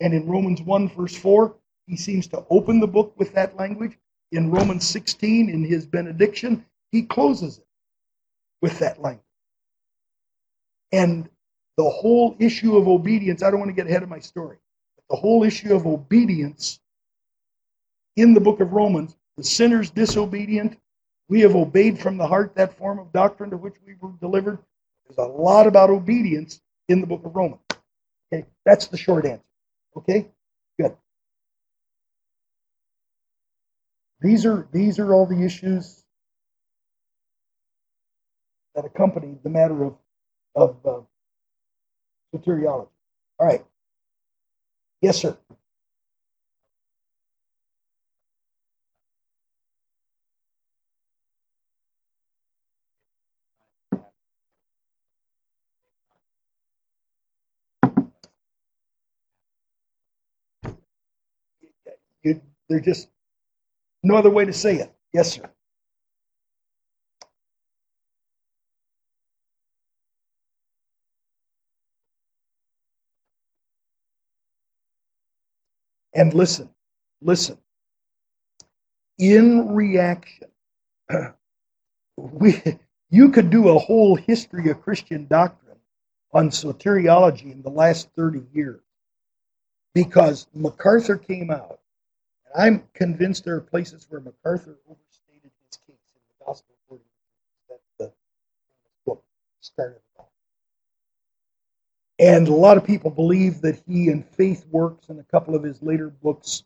[0.00, 1.54] And in Romans 1, verse 4,
[1.86, 3.96] he seems to open the book with that language.
[4.32, 7.66] In Romans 16, in his benediction, he closes it
[8.60, 9.22] with that language.
[10.92, 11.28] And
[11.76, 14.58] the whole issue of obedience, I don't want to get ahead of my story,
[15.08, 16.80] the whole issue of obedience
[18.16, 20.78] in the book of Romans, the sinner's disobedient,
[21.28, 24.58] we have obeyed from the heart that form of doctrine to which we were delivered.
[25.06, 27.60] There's a lot about obedience in the book of Romans.
[28.32, 29.42] Okay, that's the short answer.
[29.96, 30.28] Okay,
[30.78, 30.96] good.
[34.20, 36.04] These are these are all the issues
[38.74, 39.96] that accompany the matter of
[40.54, 41.00] of uh,
[42.34, 42.88] soteriology.
[43.38, 43.64] All right.
[45.02, 45.36] Yes, sir.
[62.24, 63.08] You, there's just
[64.02, 64.92] no other way to say it.
[65.12, 65.50] Yes, sir.
[76.14, 76.70] And listen,
[77.20, 77.58] listen.
[79.18, 80.48] In reaction,
[82.16, 82.62] we,
[83.10, 85.78] you could do a whole history of Christian doctrine
[86.32, 88.80] on soteriology in the last 30 years
[89.94, 91.80] because MacArthur came out.
[92.56, 97.06] I'm convinced there are places where MacArthur overstated his case in the Gospel according
[97.68, 98.12] to that the
[99.04, 99.22] book
[99.60, 100.00] started
[102.18, 105.62] and a lot of people believe that he, in Faith Works and a couple of
[105.62, 106.64] his later books,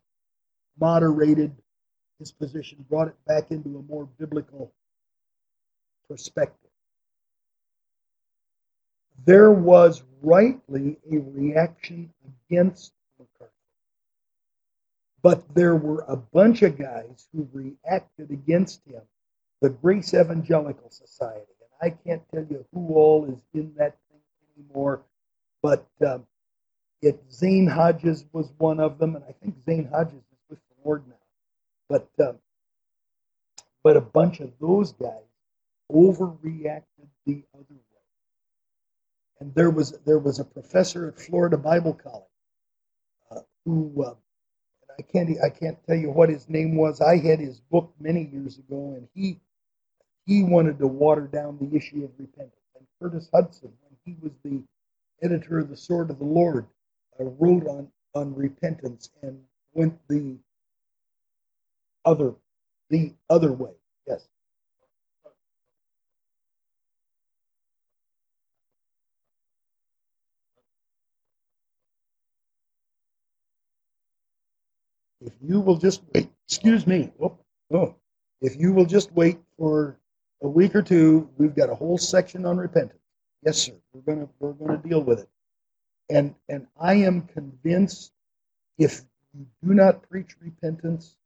[0.78, 1.52] moderated
[2.18, 4.72] his position, brought it back into a more biblical
[6.08, 6.70] perspective.
[9.24, 12.12] There was rightly a reaction
[12.48, 13.52] against MacArthur.
[15.22, 19.02] But there were a bunch of guys who reacted against him,
[19.60, 21.52] the Grace Evangelical Society.
[21.60, 24.20] And I can't tell you who all is in that thing
[24.56, 25.02] anymore
[25.62, 26.26] but um,
[27.02, 30.74] it Zane Hodges was one of them, and I think Zane Hodges is with the
[30.84, 31.14] Lord now.
[31.88, 32.38] But um,
[33.82, 35.12] but a bunch of those guys
[35.92, 38.04] overreacted the other way.
[39.40, 42.24] And there was there was a professor at Florida Bible College
[43.30, 44.14] uh, who uh,
[45.00, 47.02] I can't I can't tell you what his name was.
[47.02, 49.40] I had his book many years ago, and he
[50.26, 52.54] he wanted to water down the issue of repentance.
[52.76, 54.62] And Curtis Hudson, when he was the
[55.22, 56.66] editor of the Sword of the Lord,
[57.20, 59.40] uh, wrote on, on repentance and
[59.74, 60.36] went the
[62.04, 62.34] other
[62.90, 63.72] the other way.
[64.06, 64.28] Yes.
[75.20, 77.38] If you will just wait, excuse me, oh,
[77.72, 77.96] oh,
[78.40, 79.98] if you will just wait for
[80.42, 82.98] a week or two, we've got a whole section on repentance.
[83.44, 83.74] Yes, sir.
[83.92, 85.28] We're gonna we're gonna deal with it.
[86.10, 88.12] And and I am convinced
[88.78, 89.02] if
[89.34, 91.16] you do not preach repentance,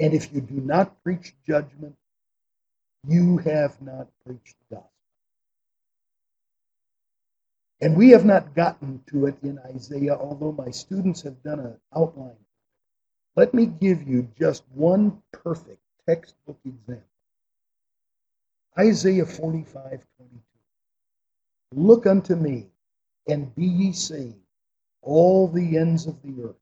[0.00, 1.96] and if you do not preach judgment,
[3.06, 4.93] you have not preached gospel.
[7.80, 11.76] And we have not gotten to it in Isaiah, although my students have done an
[11.94, 12.36] outline.
[13.36, 17.04] Let me give you just one perfect textbook example.
[18.78, 19.72] Isaiah 45
[20.16, 20.40] 22.
[21.72, 22.68] Look unto me,
[23.28, 24.36] and be ye saved,
[25.02, 26.60] all the ends of the earth,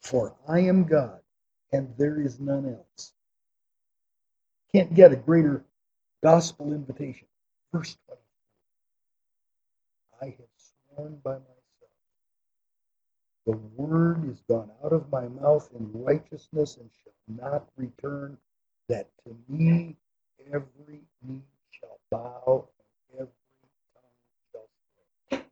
[0.00, 1.20] for I am God,
[1.72, 3.12] and there is none else.
[4.72, 5.64] Can't get a greater
[6.22, 7.26] gospel invitation.
[7.72, 8.20] Verse 20.
[10.22, 10.49] I have
[10.96, 11.46] by myself.
[13.46, 18.38] The word is gone out of my mouth in righteousness and shall not return,
[18.88, 19.96] that to me
[20.52, 23.32] every knee shall bow and every
[23.94, 24.12] tongue
[24.52, 24.68] shall
[25.30, 25.42] swear.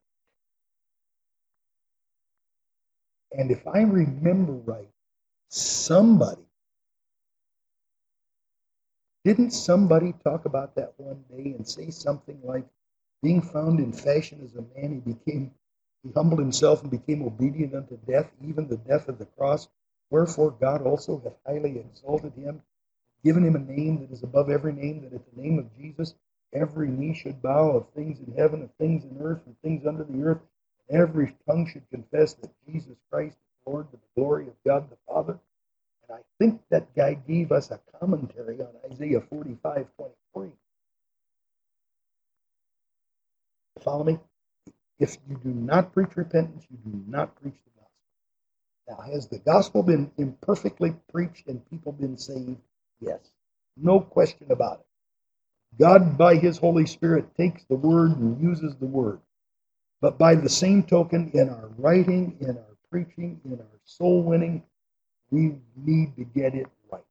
[3.39, 4.89] And if I remember right,
[5.49, 6.45] somebody,
[9.25, 12.65] didn't somebody talk about that one day and say something like,
[13.21, 15.51] being found in fashion as a man, he became
[16.03, 19.67] he humbled himself and became obedient unto death, even the death of the cross.
[20.09, 22.61] Wherefore God also hath highly exalted him,
[23.23, 26.15] given him a name that is above every name, that at the name of Jesus
[26.53, 30.05] every knee should bow of things in heaven, of things in earth, and things under
[30.05, 30.41] the earth,
[30.87, 34.89] and every tongue should confess that Jesus Christ is Lord to the glory of God
[34.89, 35.37] the Father.
[36.07, 40.51] And I think that guy gave us a commentary on Isaiah 45 23.
[43.83, 44.19] Follow me?
[44.99, 49.05] If you do not preach repentance, you do not preach the gospel.
[49.05, 52.57] Now, has the gospel been imperfectly preached and people been saved?
[52.99, 53.19] Yes.
[53.77, 54.85] No question about it.
[55.79, 59.19] God, by His Holy Spirit, takes the word and uses the word.
[60.01, 64.63] But by the same token, in our writing, in our preaching, in our soul winning,
[65.31, 67.03] we need to get it right.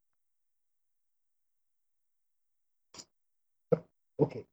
[4.20, 4.44] Okay.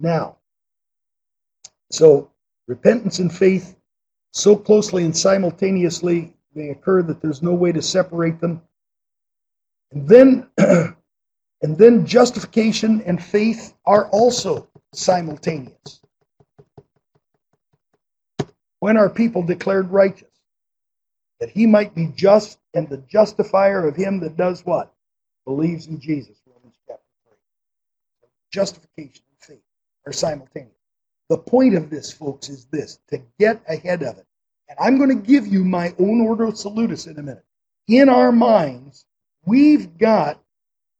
[0.00, 0.36] Now,
[1.90, 2.30] so
[2.66, 3.76] repentance and faith
[4.32, 8.62] so closely and simultaneously they occur that there's no way to separate them.
[9.92, 16.00] And then and then justification and faith are also simultaneous.
[18.80, 20.28] When are people declared righteous?
[21.40, 24.92] That he might be just and the justifier of him that does what?
[25.44, 26.36] Believes in Jesus.
[26.46, 27.36] Romans chapter 3.
[28.52, 29.24] Justification
[30.08, 30.72] are simultaneous.
[31.28, 34.26] The point of this, folks, is this to get ahead of it.
[34.68, 37.44] And I'm going to give you my own ordo salutis in a minute.
[37.86, 39.04] In our minds,
[39.44, 40.42] we've got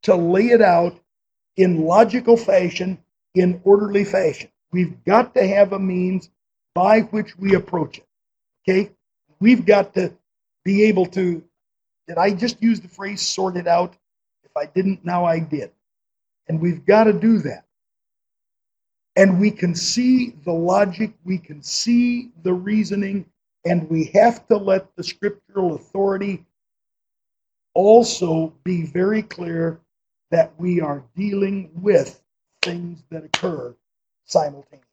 [0.03, 0.99] to lay it out
[1.57, 2.99] in logical fashion,
[3.35, 4.51] in orderly fashion.
[4.71, 6.31] We've got to have a means
[6.75, 8.07] by which we approach it.
[8.69, 8.91] Okay?
[9.41, 10.13] We've got to
[10.65, 11.43] be able to.
[12.07, 13.95] Did I just use the phrase sort it out?
[14.45, 15.71] If I didn't, now I did.
[16.49, 17.65] And we've got to do that.
[19.19, 23.27] And we can see the logic, we can see the reasoning,
[23.64, 26.47] and we have to let the scriptural authority
[27.75, 29.81] also be very clear
[30.31, 32.23] that we are dealing with
[32.62, 33.75] things that occur
[34.25, 34.85] simultaneously.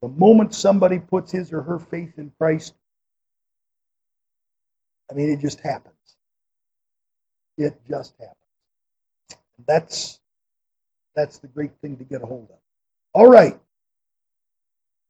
[0.00, 2.72] The moment somebody puts his or her faith in Christ,
[5.10, 5.94] I mean, it just happens.
[7.58, 8.36] It just happens.
[9.66, 10.20] That's
[11.14, 12.63] that's the great thing to get a hold of.
[13.14, 13.58] All right.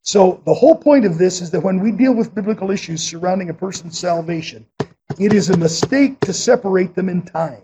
[0.03, 3.49] So the whole point of this is that when we deal with biblical issues surrounding
[3.49, 4.67] a person's salvation,
[5.19, 7.63] it is a mistake to separate them in time.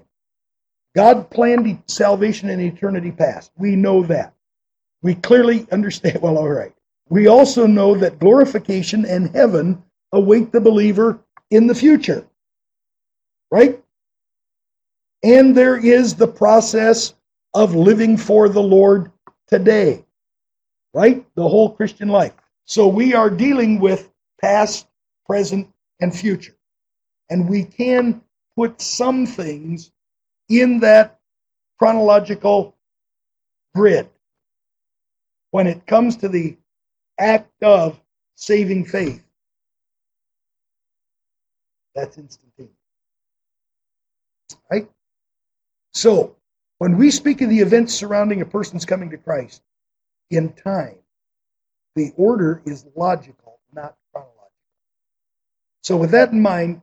[0.96, 3.52] God planned salvation in eternity past.
[3.58, 4.32] We know that.
[5.02, 6.20] We clearly understand.
[6.22, 6.72] Well, all right.
[7.10, 9.82] We also know that glorification and heaven
[10.12, 11.20] await the believer
[11.50, 12.26] in the future.
[13.50, 13.82] Right?
[15.22, 17.14] And there is the process
[17.52, 19.12] of living for the Lord
[19.46, 20.04] today
[20.92, 21.24] right?
[21.34, 22.34] The whole Christian life.
[22.64, 24.10] So we are dealing with
[24.40, 24.86] past,
[25.26, 25.68] present,
[26.00, 26.56] and future.
[27.28, 28.22] And we can
[28.56, 29.92] put some things
[30.48, 31.18] in that
[31.78, 32.76] chronological
[33.74, 34.08] grid.
[35.50, 36.56] When it comes to the
[37.18, 38.00] act of
[38.34, 39.24] saving faith,
[41.94, 42.74] that's instantaneous.
[44.70, 44.88] Right?
[45.92, 46.36] So,
[46.78, 49.62] when we speak of the events surrounding a person's coming to Christ,
[50.30, 50.96] in time.
[51.96, 54.52] the order is logical, not chronological.
[55.82, 56.82] So, with that in mind,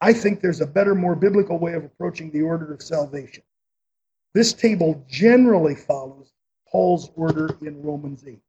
[0.00, 3.44] I think there's a better, more biblical way of approaching the order of salvation.
[4.34, 6.32] This table generally follows
[6.70, 8.40] Paul's order in Romans 8.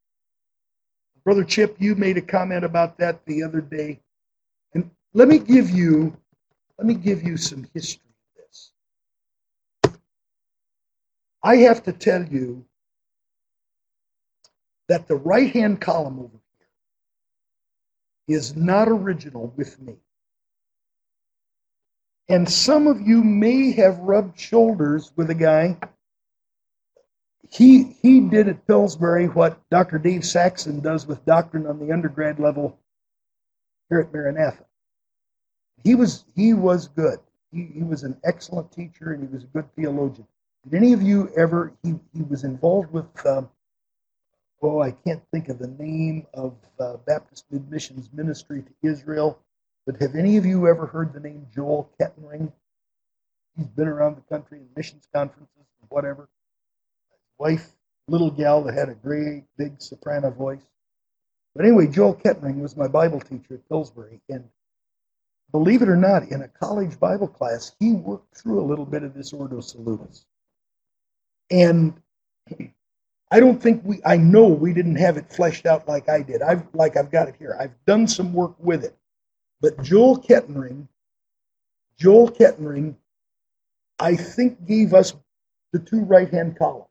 [1.24, 4.00] Brother Chip, you made a comment about that the other day.
[4.74, 6.18] And let me give you
[6.78, 8.72] let me give you some history of this.
[11.44, 12.66] I have to tell you
[14.92, 16.42] that the right-hand column over
[18.28, 19.96] here is not original with me.
[22.28, 25.78] And some of you may have rubbed shoulders with a guy
[27.50, 29.98] he he did at Pillsbury what Dr.
[29.98, 32.78] Dave Saxon does with doctrine on the undergrad level
[33.88, 34.66] here at Maranatha.
[35.86, 37.20] He was he was good.
[37.54, 40.28] He, he was an excellent teacher and he was a good theologian.
[40.66, 41.72] Did any of you ever?
[41.82, 43.26] He he was involved with.
[43.26, 43.50] Um,
[44.62, 49.40] oh, I can't think of the name of uh, Baptist Missions Ministry to Israel,
[49.86, 52.52] but have any of you ever heard the name Joel Kettenring?
[53.58, 56.30] He's been around the country in missions conferences and whatever
[57.42, 57.72] wife,
[58.08, 60.62] little gal that had a great big soprano voice.
[61.56, 64.48] But anyway, Joel Kettenring was my Bible teacher at Pillsbury, and
[65.52, 69.02] believe it or not, in a college Bible class, he worked through a little bit
[69.04, 70.26] of this Ordo Salutis.
[71.50, 71.94] And
[73.32, 76.42] I don't think we I know we didn't have it fleshed out like I did.
[76.42, 77.58] I've like I've got it here.
[77.60, 78.96] I've done some work with it.
[79.62, 80.88] But Joel Kettenring,
[81.98, 82.96] Joel Kettenring,
[84.00, 85.14] I think gave us
[85.72, 86.88] the two right-hand columns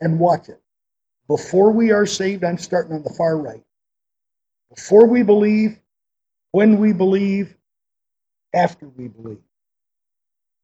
[0.00, 0.60] and watch it.
[1.26, 3.64] Before we are saved, I'm starting on the far right.
[4.72, 5.80] Before we believe,
[6.52, 7.56] when we believe,
[8.54, 9.42] after we believe.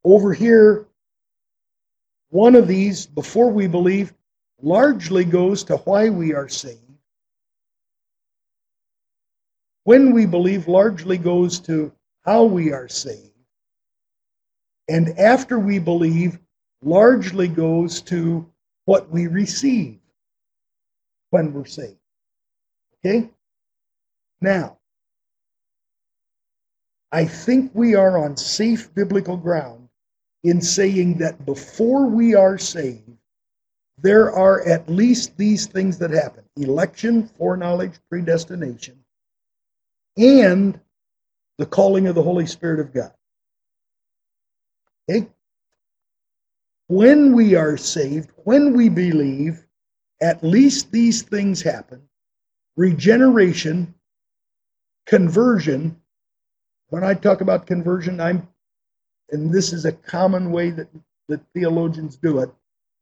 [0.04, 0.86] Over here,
[2.30, 4.12] one of these, before we believe,
[4.62, 6.80] largely goes to why we are saved.
[9.84, 11.92] When we believe, largely goes to
[12.24, 13.30] how we are saved.
[14.88, 16.38] And after we believe,
[16.82, 18.50] largely goes to
[18.84, 19.98] what we receive
[21.30, 21.98] when we're saved.
[23.04, 23.30] Okay?
[24.40, 24.78] Now,
[27.12, 29.88] I think we are on safe biblical ground
[30.44, 33.16] in saying that before we are saved,
[33.98, 38.98] there are at least these things that happen election, foreknowledge, predestination,
[40.16, 40.78] and
[41.58, 43.12] the calling of the Holy Spirit of God.
[45.08, 45.28] Okay?
[46.88, 49.64] when we are saved, when we believe,
[50.20, 52.02] at least these things happen
[52.76, 53.94] regeneration,
[55.06, 55.96] conversion.
[56.88, 58.46] When I talk about conversion, I'm,
[59.30, 60.88] and this is a common way that,
[61.28, 62.50] that theologians do it,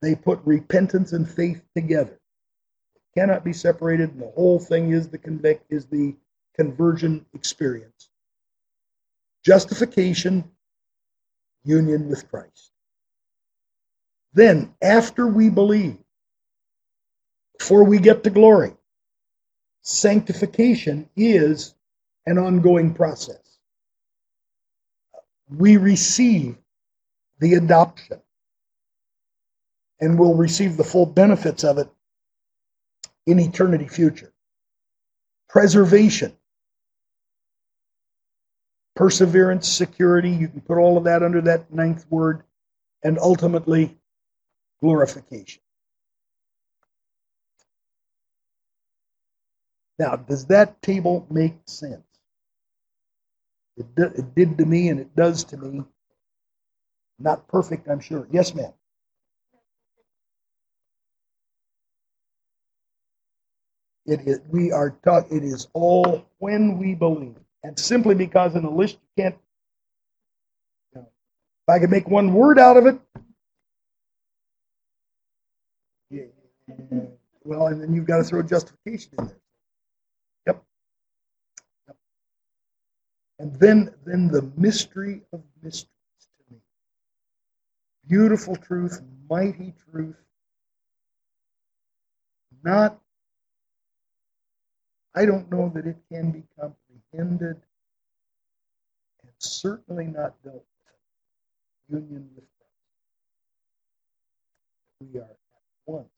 [0.04, 2.20] they put repentance and faith together.
[2.94, 6.14] It cannot be separated, and the whole thing is the convict is the
[6.54, 8.10] conversion experience.
[9.44, 10.44] Justification,
[11.64, 12.72] union with Christ.
[14.32, 15.98] Then, after we believe,
[17.58, 18.74] before we get to glory,
[19.82, 21.74] sanctification is
[22.26, 23.58] an ongoing process.
[25.48, 26.56] We receive
[27.38, 28.20] the adoption
[30.04, 31.88] and will receive the full benefits of it
[33.26, 34.32] in eternity future.
[35.48, 36.32] Preservation,
[38.96, 42.42] perseverance, security, you can put all of that under that ninth word,
[43.02, 43.96] and ultimately
[44.80, 45.62] glorification.
[49.98, 52.02] Now, does that table make sense?
[53.76, 55.84] It, it did to me and it does to me.
[57.18, 58.26] Not perfect, I'm sure.
[58.30, 58.72] Yes, ma'am.
[64.06, 67.36] It is, we are taught it is all when we believe.
[67.62, 69.36] And simply because in the list you can't,
[70.94, 71.08] you know,
[71.68, 72.98] if I could make one word out of it,
[77.44, 79.36] Well, and then you've got to throw justification in there.
[80.46, 80.64] Yep.
[81.88, 81.96] yep.
[83.38, 85.88] And then, then the mystery of mysteries
[86.20, 86.60] to me.
[88.08, 90.16] Beautiful truth, mighty truth.
[92.64, 92.98] Not,
[95.14, 97.56] I don't know that it can be comprehended,
[99.22, 100.64] and certainly not dealt with.
[102.02, 102.72] Union with Christ.
[105.14, 105.38] We are at
[105.86, 106.08] once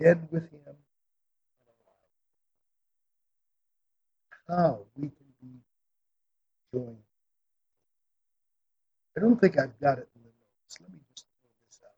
[0.00, 0.76] dead with him and
[4.48, 4.48] alive.
[4.48, 5.48] How we can be
[6.72, 6.96] joined.
[9.16, 10.76] I don't think I've got it in the notes.
[10.80, 11.94] Let me just throw this out.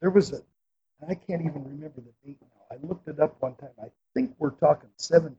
[0.00, 0.42] There was a
[1.08, 2.55] I can't even remember the date now.
[2.70, 3.70] I looked it up one time.
[3.82, 5.36] I think we're talking 1700.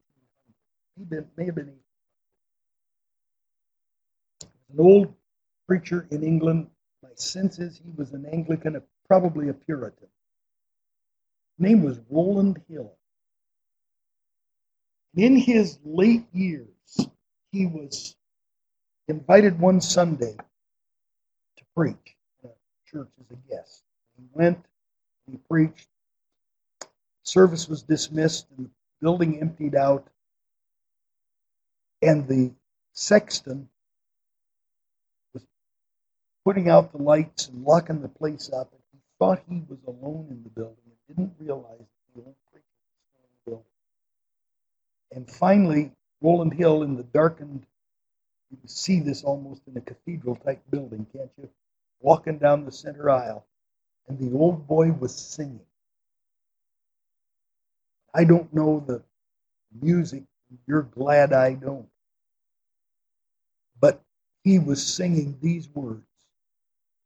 [0.97, 1.05] He
[1.37, 1.73] may have been
[4.73, 5.13] an old
[5.67, 6.67] preacher in England.
[7.03, 10.07] My sense is he was an Anglican, probably a Puritan.
[11.59, 12.93] Name was Rowland Hill.
[15.15, 16.67] In his late years,
[17.51, 18.15] he was
[19.07, 20.35] invited one Sunday
[21.57, 22.53] to preach in a
[22.91, 23.83] church as a guest.
[24.17, 24.63] He went,
[25.29, 25.87] he preached.
[27.27, 28.71] Service was dismissed, and the
[29.01, 30.07] building emptied out.
[32.01, 32.53] And the
[32.93, 33.67] sexton
[35.33, 35.45] was
[36.45, 38.71] putting out the lights and locking the place up.
[38.71, 42.65] And he thought he was alone in the building and didn't realize the old preacher
[43.11, 43.65] was still in the building.
[45.11, 47.65] And finally, Rowland Hill in the darkened,
[48.51, 51.49] you can see this almost in a cathedral type building, can't you?
[51.99, 53.45] Walking down the center aisle,
[54.07, 55.66] and the old boy was singing.
[58.13, 59.03] I don't know the
[59.81, 60.23] music,
[60.67, 61.87] you're glad I don't.
[63.79, 64.01] But
[64.43, 66.03] he was singing these words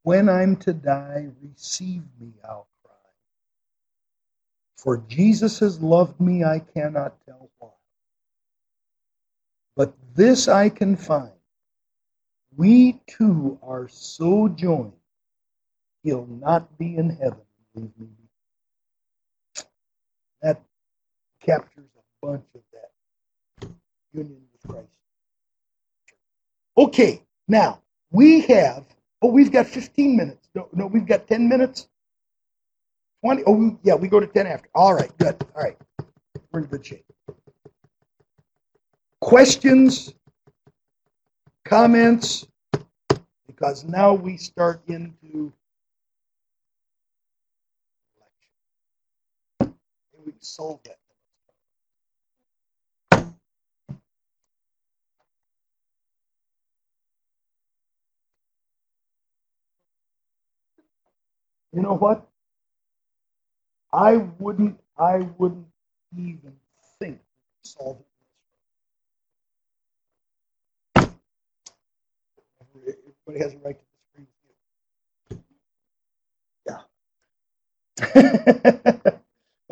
[0.03, 2.93] When I'm to die, receive me, I'll cry.
[4.77, 7.69] For Jesus has loved me, I cannot tell why.
[9.75, 11.31] But this I can find
[12.57, 14.93] we two are so joined,
[16.03, 17.41] he'll not be in heaven.
[20.41, 20.61] That
[21.45, 23.69] captures a bunch of that
[24.13, 24.87] union with Christ.
[26.77, 27.81] Okay, now
[28.11, 28.85] we have,
[29.21, 30.49] oh, we've got 15 minutes.
[30.55, 31.87] No, no we've got 10 minutes.
[33.23, 34.69] 20, oh, yeah, we go to 10 after.
[34.73, 35.35] All right, good.
[35.55, 35.77] All right,
[36.51, 37.05] we're in good shape
[39.21, 40.13] questions,
[41.65, 42.45] comments,
[43.47, 45.53] because now we start into
[49.61, 51.00] we solve that.
[61.74, 62.28] You know what?
[63.93, 65.67] I wouldn't I wouldn't
[66.17, 66.53] even
[66.99, 67.19] think
[67.63, 68.05] solve it
[73.28, 74.28] Everybody has a right to disagree
[76.67, 78.22] with you.
[79.11, 79.11] Yeah.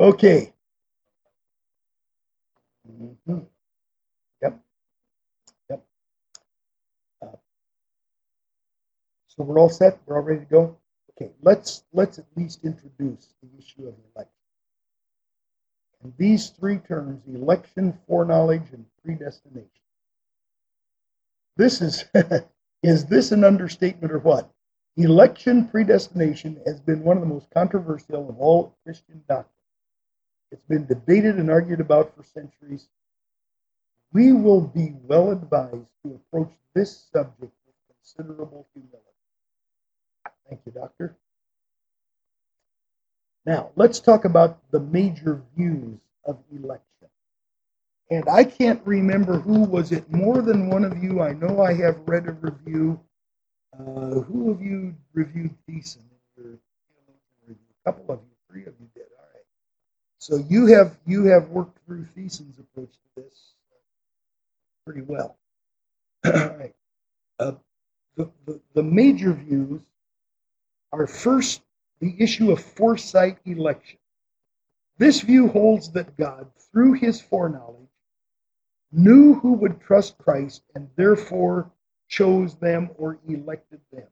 [0.00, 0.52] okay.
[2.88, 3.38] Mm-hmm.
[4.42, 4.60] Yep.
[5.70, 5.84] Yep.
[7.22, 7.28] Uh,
[9.28, 10.00] so we're all set.
[10.06, 10.79] We're all ready to go.
[11.20, 11.32] Okay.
[11.42, 14.32] Let's let's at least introduce the issue of election.
[16.02, 19.68] And these three terms: election, foreknowledge, and predestination.
[21.56, 22.04] This is
[22.82, 24.50] Is this an understatement or what?
[24.96, 29.54] Election predestination has been one of the most controversial of all Christian doctrines.
[30.50, 32.88] It's been debated and argued about for centuries.
[34.12, 39.09] We will be well advised to approach this subject with considerable humility.
[40.50, 41.16] Thank you, Doctor.
[43.46, 47.08] Now, let's talk about the major views of election.
[48.10, 50.10] And I can't remember who was it.
[50.12, 53.00] More than one of you, I know I have read a review.
[53.78, 56.02] Uh, who of you reviewed Thiessen?
[56.38, 59.06] A couple of you, three of you did.
[59.18, 59.44] All right.
[60.18, 63.54] So you have you have worked through Thiessen's approach to this
[64.84, 65.38] pretty well.
[66.26, 66.74] All right.
[67.38, 67.52] Uh,
[68.16, 69.82] the, the, the major views
[70.92, 71.62] are first
[72.00, 73.98] the issue of foresight election.
[74.98, 77.88] This view holds that God, through his foreknowledge,
[78.92, 81.70] knew who would trust Christ and therefore
[82.08, 84.08] chose them or elected them.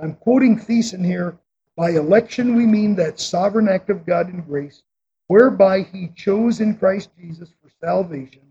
[0.00, 1.38] I'm quoting Thiessen here.
[1.76, 4.82] By election, we mean that sovereign act of God in grace,
[5.26, 8.50] whereby he chose in Christ Jesus for salvation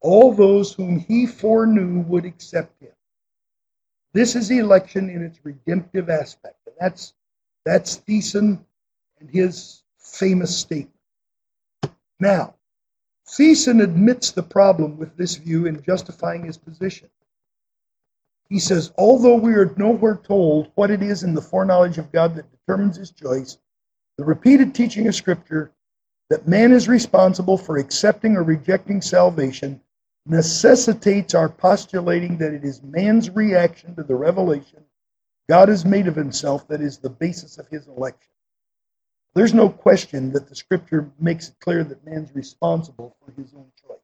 [0.00, 2.92] all those whom he foreknew would accept him.
[4.12, 6.56] This is the election in its redemptive aspect.
[6.66, 7.14] And that's,
[7.64, 8.64] that's Thiessen
[9.20, 10.94] and his famous statement.
[12.18, 12.54] Now,
[13.26, 17.08] Thiessen admits the problem with this view in justifying his position.
[18.48, 22.34] He says, although we are nowhere told what it is in the foreknowledge of God
[22.34, 23.58] that determines his choice,
[24.18, 25.70] the repeated teaching of Scripture
[26.30, 29.80] that man is responsible for accepting or rejecting salvation
[30.30, 34.84] necessitates our postulating that it is man's reaction to the revelation
[35.50, 38.30] God has made of himself that is the basis of his election.
[39.34, 43.66] There's no question that the scripture makes it clear that man's responsible for his own
[43.84, 43.98] choice.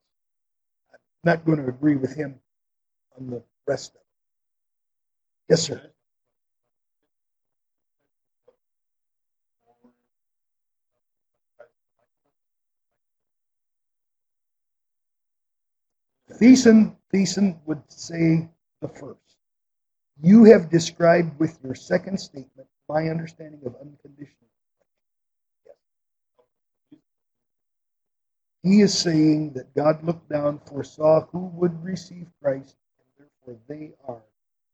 [0.93, 2.41] I'm not going to agree with him
[3.17, 4.07] on the rest of it.
[5.51, 5.81] Yes, sir.
[16.39, 18.49] Thiessen, Thiessen would say
[18.81, 19.21] the first.
[20.21, 24.47] You have described with your second statement my understanding of unconditional.
[28.63, 33.93] He is saying that God looked down, foresaw who would receive Christ, and therefore they
[34.07, 34.23] are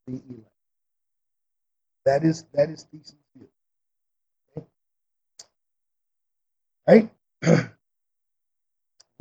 [0.06, 0.48] the elect.
[2.04, 3.48] That is that is Thiessen's view.
[6.86, 7.08] Okay?
[7.42, 7.70] Right?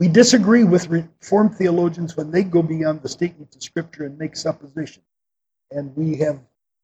[0.01, 4.35] we disagree with Reformed theologians when they go beyond the statements of Scripture and make
[4.35, 5.05] suppositions.
[5.69, 6.39] And we have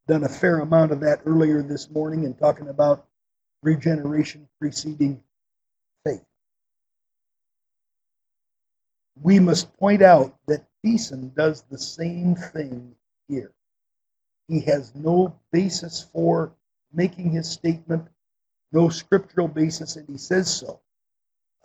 [0.07, 3.07] done a fair amount of that earlier this morning in talking about
[3.63, 5.19] regeneration preceding
[6.03, 6.23] faith.
[9.19, 12.93] We must point out that Thiessen does the same thing
[13.27, 13.51] here.
[14.47, 16.51] He has no basis for
[16.93, 18.09] making his statement,
[18.71, 20.81] no scriptural basis, and he says so.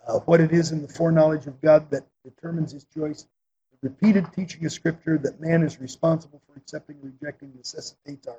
[0.07, 3.25] Uh, what it is in the foreknowledge of God that determines his choice,
[3.71, 8.37] the repeated teaching of Scripture that man is responsible for accepting or rejecting necessitates our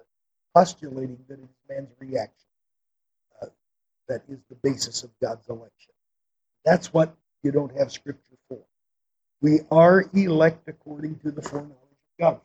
[0.54, 2.48] postulating that it is man's reaction
[3.42, 3.46] uh,
[4.08, 5.92] that is the basis of God's election.
[6.64, 8.60] That's what you don't have Scripture for.
[9.40, 12.40] We are elect according to the foreknowledge of God.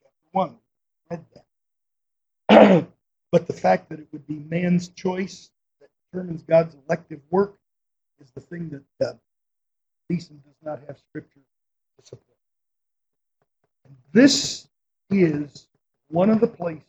[0.00, 0.56] Chapter 1
[1.10, 1.24] read
[2.48, 2.88] that.
[3.32, 5.50] but the fact that it would be man's choice
[5.80, 7.56] that determines God's elective work
[8.20, 9.12] is the thing that uh,
[10.08, 10.30] does
[10.64, 11.40] not have scripture
[11.98, 12.36] to support.
[13.84, 14.68] And this
[15.10, 15.68] is
[16.08, 16.82] one of the places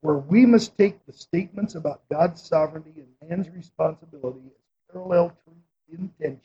[0.00, 5.56] where we must take the statements about God's sovereignty and man's responsibility as parallel truth
[5.92, 6.40] in tension,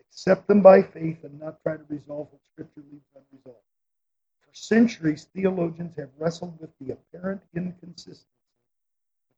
[0.00, 3.64] accept them by faith, and not try to resolve what Scripture leaves unresolved.
[4.42, 8.26] For centuries, theologians have wrestled with the apparent inconsistency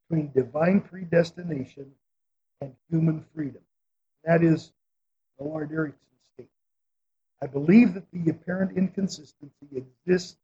[0.09, 1.91] between divine predestination
[2.63, 3.61] and human freedom.
[4.23, 4.71] That is
[5.37, 5.99] the Millard Erickson
[6.33, 6.49] statement.
[7.41, 10.37] I believe that the apparent inconsistency exists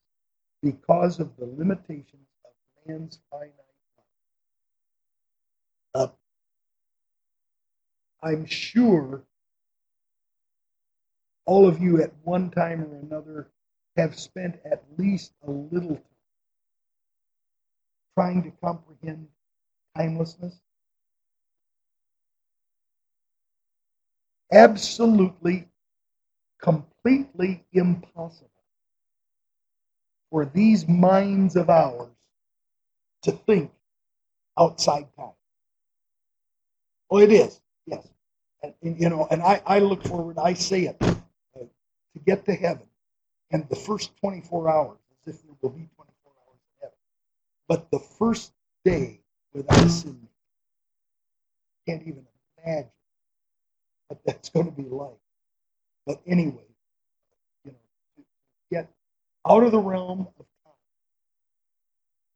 [0.61, 2.51] because of the limitations of
[2.85, 3.53] man's finite
[5.95, 6.09] mind.
[8.21, 9.23] Uh, I'm sure
[11.45, 13.47] all of you at one time or another
[13.95, 16.03] have spent at least a little time
[18.13, 19.27] trying to comprehend
[19.95, 20.59] timelessness.
[24.51, 25.67] Absolutely,
[26.61, 28.49] completely impossible
[30.31, 32.09] for these minds of ours
[33.23, 33.71] to think
[34.59, 35.33] outside time.
[37.11, 38.07] Oh, it is, yes.
[38.63, 41.15] And, and, you know, and I, I look forward, I say it, uh,
[41.59, 42.87] to get to heaven
[43.51, 44.97] and the first 24 hours,
[45.27, 46.97] as if there will be 24 hours in heaven.
[47.67, 48.53] But the first
[48.85, 49.21] day
[49.53, 50.27] without sin,
[51.87, 52.25] can't even
[52.65, 52.91] imagine
[54.09, 55.17] what that's going to be like.
[56.07, 56.65] But anyway,
[57.65, 57.77] you know,
[58.17, 58.23] to
[58.71, 58.89] get
[59.49, 60.73] out of the realm of time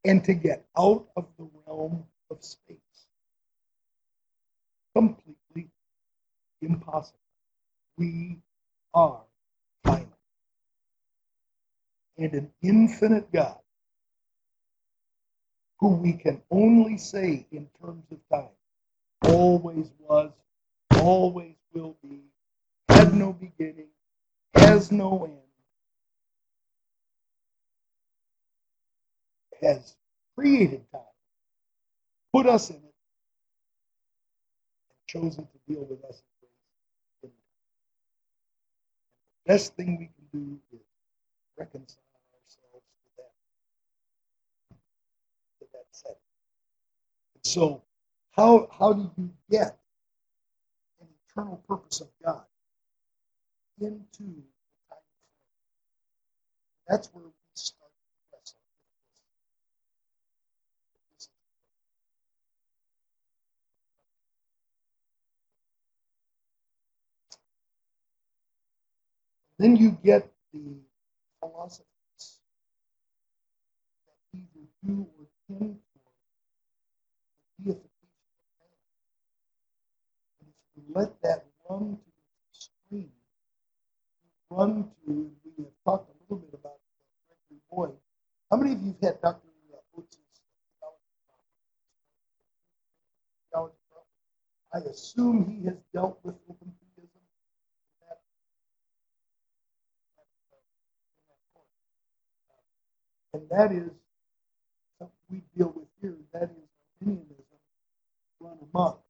[0.04, 2.78] and to get out of the realm of space,
[4.96, 5.70] completely
[6.62, 7.18] impossible.
[7.98, 8.38] We
[8.94, 9.20] are
[9.84, 10.08] finite.
[12.18, 13.58] and an infinite God
[15.80, 18.50] who we can only say in terms of time
[19.22, 20.32] always was,
[21.00, 22.20] always will be,
[22.88, 23.88] had no beginning,
[24.54, 25.38] has no end,
[29.62, 29.96] has
[30.36, 31.02] created time,
[32.32, 32.82] put us in it,
[34.90, 36.22] and chosen to deal with us
[37.22, 37.32] in grace.
[39.46, 40.80] The best thing we can do is
[41.58, 41.98] reconcile
[42.34, 43.32] ourselves to that,
[45.60, 46.16] to that setting.
[47.42, 47.82] So,
[48.32, 49.78] how, how do you get
[51.36, 52.42] eternal purpose of God
[53.80, 54.98] into the time
[56.88, 57.90] That's where we start
[69.58, 70.60] Then you get the
[71.40, 71.86] philosophies
[74.06, 75.26] that either do or
[75.58, 75.78] tend
[77.62, 78.70] deification of man.
[80.42, 82.22] And if you let that run to the
[82.52, 83.10] extreme,
[84.50, 86.78] run to, we have talked a little bit about
[87.28, 87.98] Gregory Boyd.
[88.50, 89.48] How many of you have had Dr.
[89.98, 90.18] Oates'
[93.50, 93.74] theology
[94.74, 97.20] I assume he has dealt with open theism.
[98.02, 98.14] Uh,
[103.34, 103.90] and that is
[104.98, 106.16] something we deal with here.
[106.32, 106.68] That is
[107.00, 107.44] Arminianism
[108.40, 109.00] run amok.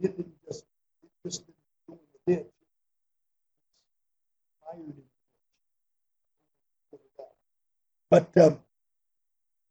[0.00, 0.64] It didn't just,
[1.02, 2.17] it just didn't go in the ditch.
[2.17, 2.17] hired
[8.10, 8.58] But um,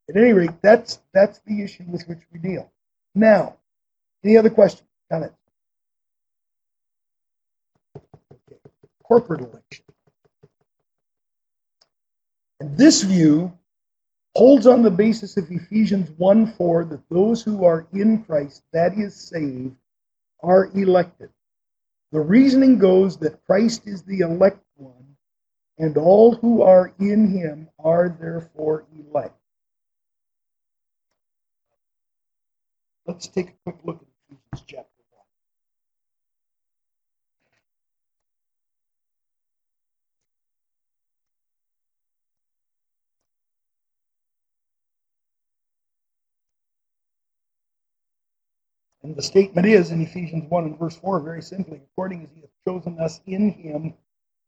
[0.09, 2.71] at any rate, that's that's the issue with which we deal.
[3.15, 3.57] Now,
[4.23, 5.35] any other questions, comments?
[9.03, 9.85] Corporate election.
[12.59, 13.57] And this view
[14.35, 18.93] holds on the basis of Ephesians 1 4 that those who are in Christ, that
[18.97, 19.75] is, saved,
[20.41, 21.29] are elected.
[22.17, 25.17] The reasoning goes that Christ is the elect one,
[25.77, 29.39] and all who are in him are therefore elect.
[33.05, 34.96] Let's take a quick look at Ephesians chapter.
[49.07, 52.41] And the statement is in Ephesians 1 and verse 4, very simply, according as he
[52.41, 53.93] hath chosen us in him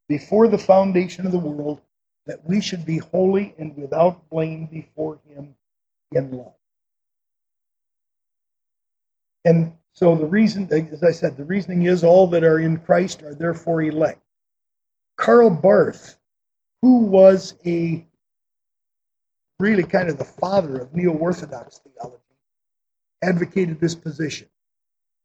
[0.10, 1.80] before the foundation of the world,
[2.26, 5.56] that we should be holy and without blame before him
[6.12, 6.54] in love.
[9.46, 13.24] And so the reason, as I said, the reasoning is all that are in Christ
[13.24, 14.22] are therefore elect.
[15.16, 16.18] Karl Barth,
[16.82, 18.06] who was a
[19.58, 22.19] really kind of the father of neo Orthodox theology,
[23.22, 24.48] advocated this position.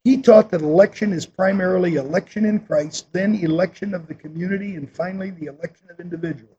[0.05, 4.91] He taught that election is primarily election in Christ, then election of the community, and
[4.91, 6.59] finally the election of individuals.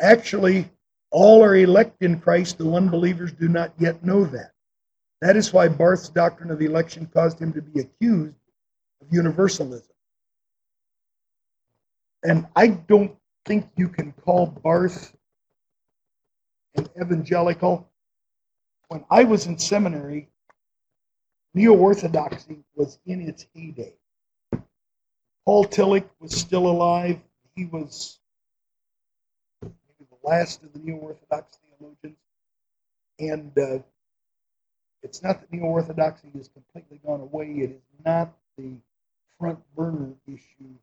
[0.00, 0.70] Actually,
[1.10, 4.52] all are elect in Christ, though unbelievers do not yet know that.
[5.20, 8.36] That is why Barth's doctrine of election caused him to be accused
[9.00, 9.94] of universalism.
[12.22, 13.16] And I don't
[13.46, 15.14] think you can call Barth
[16.76, 17.88] an evangelical.
[18.88, 20.28] When I was in seminary,
[21.54, 23.94] Neo Orthodoxy was in its heyday.
[25.44, 27.20] Paul Tillich was still alive.
[27.54, 28.18] He was
[29.62, 32.18] maybe the last of the Neo Orthodox theologians.
[33.20, 33.82] And uh,
[35.02, 38.72] it's not that Neo Orthodoxy has completely gone away, it is not the
[39.38, 40.74] front burner issue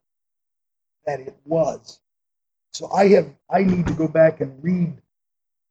[1.06, 2.00] that it was.
[2.72, 4.96] So I have I need to go back and read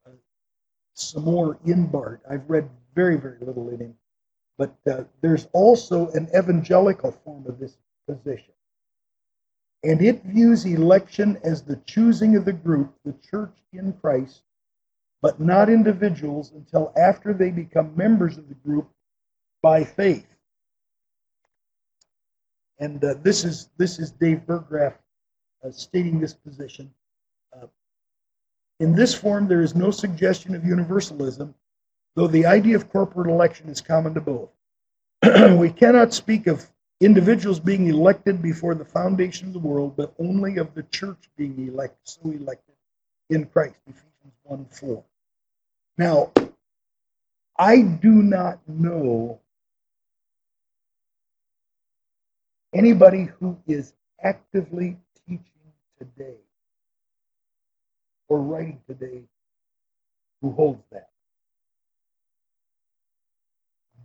[0.05, 0.11] uh,
[0.93, 2.19] some more in Barth.
[2.29, 3.95] I've read very very little in him,
[4.57, 7.77] but uh, there's also an evangelical form of this
[8.07, 8.53] position.
[9.83, 14.43] And it views election as the choosing of the group, the church in Christ,
[15.21, 18.89] but not individuals until after they become members of the group
[19.61, 20.27] by faith.
[22.79, 24.95] And uh, this is this is Dave Burggraff
[25.63, 26.91] uh, stating this position.
[27.55, 27.67] Uh,
[28.79, 31.53] in this form, there is no suggestion of universalism,
[32.15, 34.49] though the idea of corporate election is common to both.
[35.57, 40.57] we cannot speak of individuals being elected before the foundation of the world, but only
[40.57, 42.75] of the church being elected, so elected
[43.29, 43.75] in Christ.
[43.87, 45.03] Ephesians 1 4.
[45.97, 46.31] Now,
[47.57, 49.39] I do not know
[52.73, 53.93] anybody who is
[54.23, 54.97] actively
[55.27, 55.43] teaching
[55.99, 56.37] today
[58.27, 59.21] or writing today
[60.41, 61.10] who holds that.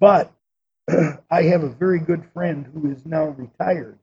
[0.01, 0.33] But
[1.31, 3.99] I have a very good friend who is now retired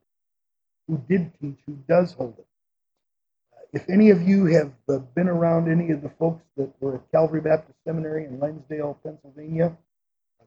[0.88, 2.46] who did teach, who does hold it.
[3.54, 6.96] Uh, if any of you have uh, been around any of the folks that were
[6.96, 9.76] at Calvary Baptist Seminary in Lansdale, Pennsylvania,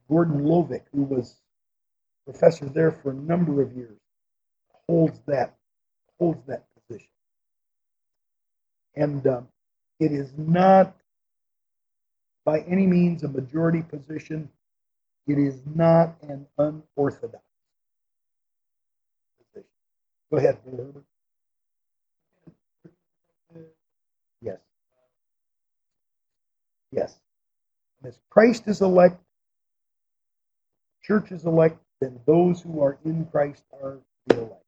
[0.10, 1.36] Gordon Lovik, who was
[2.26, 3.98] professor there for a number of years,
[4.88, 5.56] holds that
[6.20, 7.10] holds that position.
[8.96, 9.48] And um,
[10.00, 10.96] it is not
[12.46, 14.50] by any means a majority position.
[15.28, 17.44] It is not an unorthodox
[19.54, 19.70] position.
[20.32, 20.58] Go ahead.
[24.42, 24.60] Yes.
[26.92, 27.20] Yes.
[28.02, 29.22] And as Christ is elect,
[31.04, 33.98] church is elect, then those who are in Christ are
[34.28, 34.67] the elect.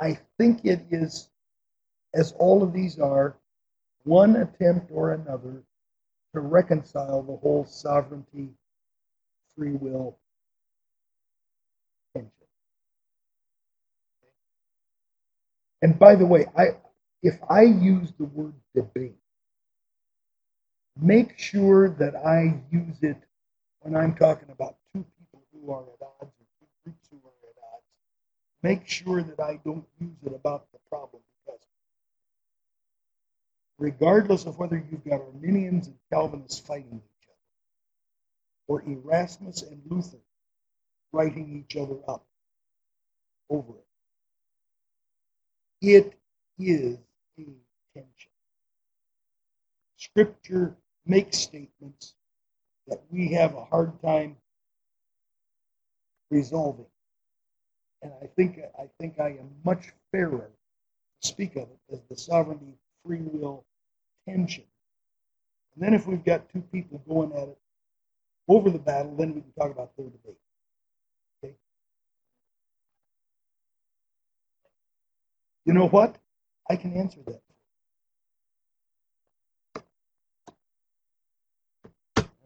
[0.00, 1.28] I think it is,
[2.14, 3.36] as all of these are,
[4.04, 5.62] one attempt or another
[6.34, 8.48] to reconcile the whole sovereignty,
[9.56, 10.18] free will
[12.14, 12.30] tension.
[15.82, 16.76] And by the way, I
[17.22, 19.16] if I use the word debate,
[21.00, 23.18] make sure that I use it
[23.80, 27.48] when I'm talking about two people who are at odds or two groups who are
[27.48, 27.84] at odds.
[28.62, 31.60] Make sure that I don't use it about the problem because
[33.78, 37.34] regardless of whether you've got Arminians and Calvinists fighting each other,
[38.68, 40.18] or Erasmus and Luther
[41.12, 42.24] writing each other up
[43.50, 43.86] over it.
[45.80, 46.14] It
[46.58, 46.98] is
[47.38, 47.44] a
[47.94, 48.30] tension.
[49.96, 52.14] Scripture makes statements
[52.86, 54.36] that we have a hard time
[56.30, 56.86] resolving.
[58.02, 60.50] And I think I think I am much fairer
[61.20, 62.74] to speak of it as the sovereignty
[63.04, 63.64] free will
[64.28, 64.64] tension.
[65.74, 67.58] And then if we've got two people going at it
[68.48, 70.38] over the battle, then we can talk about their debate.
[71.44, 71.54] Okay?
[75.64, 76.16] You know what?
[76.68, 77.42] I can answer that.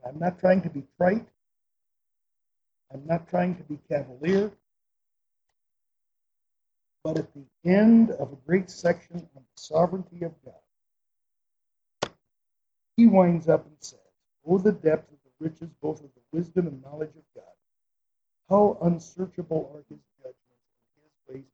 [0.06, 1.26] I'm not trying to be trite.
[2.92, 4.52] I'm not trying to be cavalier.
[7.06, 12.10] But at the end of a great section on the sovereignty of God,
[12.96, 14.00] he winds up and says,
[14.44, 17.44] Oh, the depth of the riches both of the wisdom and knowledge of God.
[18.50, 20.40] How unsearchable are his judgments
[20.96, 21.44] and his ways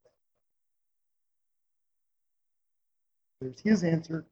[3.43, 4.25] There's his answer.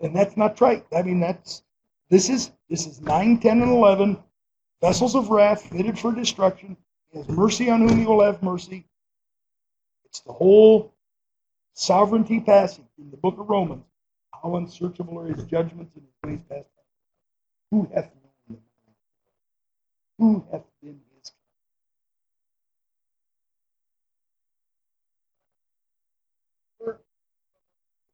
[0.00, 0.86] And that's not trite.
[0.94, 1.64] I mean, that's
[2.10, 4.22] this is this is 9, 10, and 11
[4.80, 6.76] vessels of wrath fitted for destruction.
[7.14, 8.84] Has mercy on whom he will have mercy.
[10.04, 10.92] It's the whole
[11.72, 13.84] sovereignty passage in the book of Romans.
[14.32, 16.68] How unsearchable are his judgments and his ways past.
[17.70, 18.58] Who hath known them?
[20.18, 21.32] Who hath been his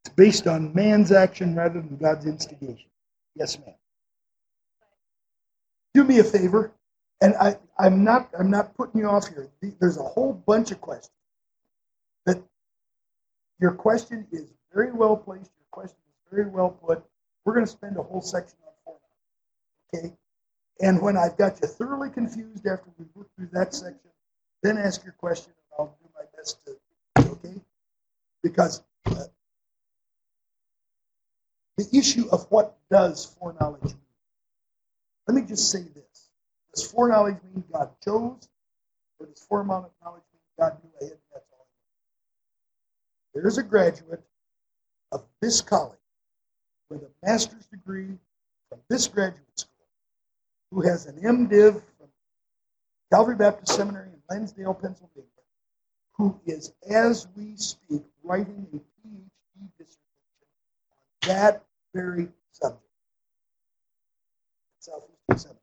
[0.04, 2.88] It's based on man's action rather than God's instigation.
[3.34, 3.74] Yes, ma'am.
[5.94, 6.72] Do me a favor,
[7.20, 9.48] and I, I'm not I'm not putting you off here.
[9.80, 11.12] There's a whole bunch of questions.
[12.24, 12.42] But
[13.60, 15.50] your question is very well placed.
[15.58, 17.02] Your question is very well put.
[17.44, 19.02] We're going to spend a whole section on format.
[19.94, 20.16] Okay?
[20.80, 24.10] And when I've got you thoroughly confused after we work through that section,
[24.62, 27.60] then ask your question and I'll do my best to, okay?
[28.42, 29.24] Because uh,
[31.76, 33.94] the issue of what does foreknowledge mean.
[35.26, 36.09] Let me just say this.
[36.74, 38.48] Does foreknowledge mean God chose?
[39.18, 40.22] Or does foreknowledge mean
[40.58, 41.66] God knew ahead and that's all
[43.34, 44.22] There is a graduate
[45.12, 45.98] of this college
[46.88, 48.18] with a master's degree
[48.68, 49.70] from this graduate school
[50.70, 52.08] who has an MDiv from
[53.12, 55.28] Calvary Baptist Seminary in Lansdale, Pennsylvania,
[56.12, 59.98] who is, as we speak, writing a PhD dissertation
[61.22, 61.64] on that
[61.94, 62.84] very subject.
[64.78, 65.60] Southeastern Seminary.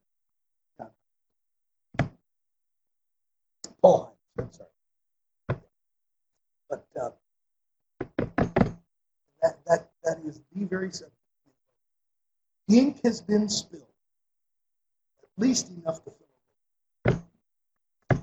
[3.81, 5.61] Paul I'm sorry.
[6.69, 7.09] But uh,
[9.41, 11.13] that, that, that is the very subject.
[12.69, 13.83] Ink has been spilled,
[15.23, 18.17] at least enough to fill it.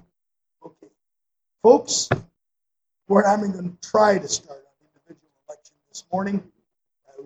[0.65, 0.93] Okay.
[1.63, 2.11] Folks,
[3.07, 6.43] what I'm going to try to start on individual election this morning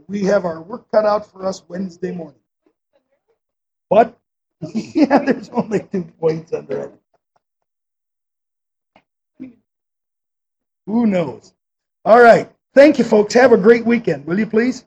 [0.09, 2.41] we have our work cut out for us Wednesday morning.
[3.89, 4.19] What?
[4.75, 6.98] yeah, there's only two points under it.
[10.89, 11.53] Who knows?
[12.07, 12.51] All right.
[12.75, 13.35] Thank you, folks.
[13.35, 14.87] Have a great weekend, will you please?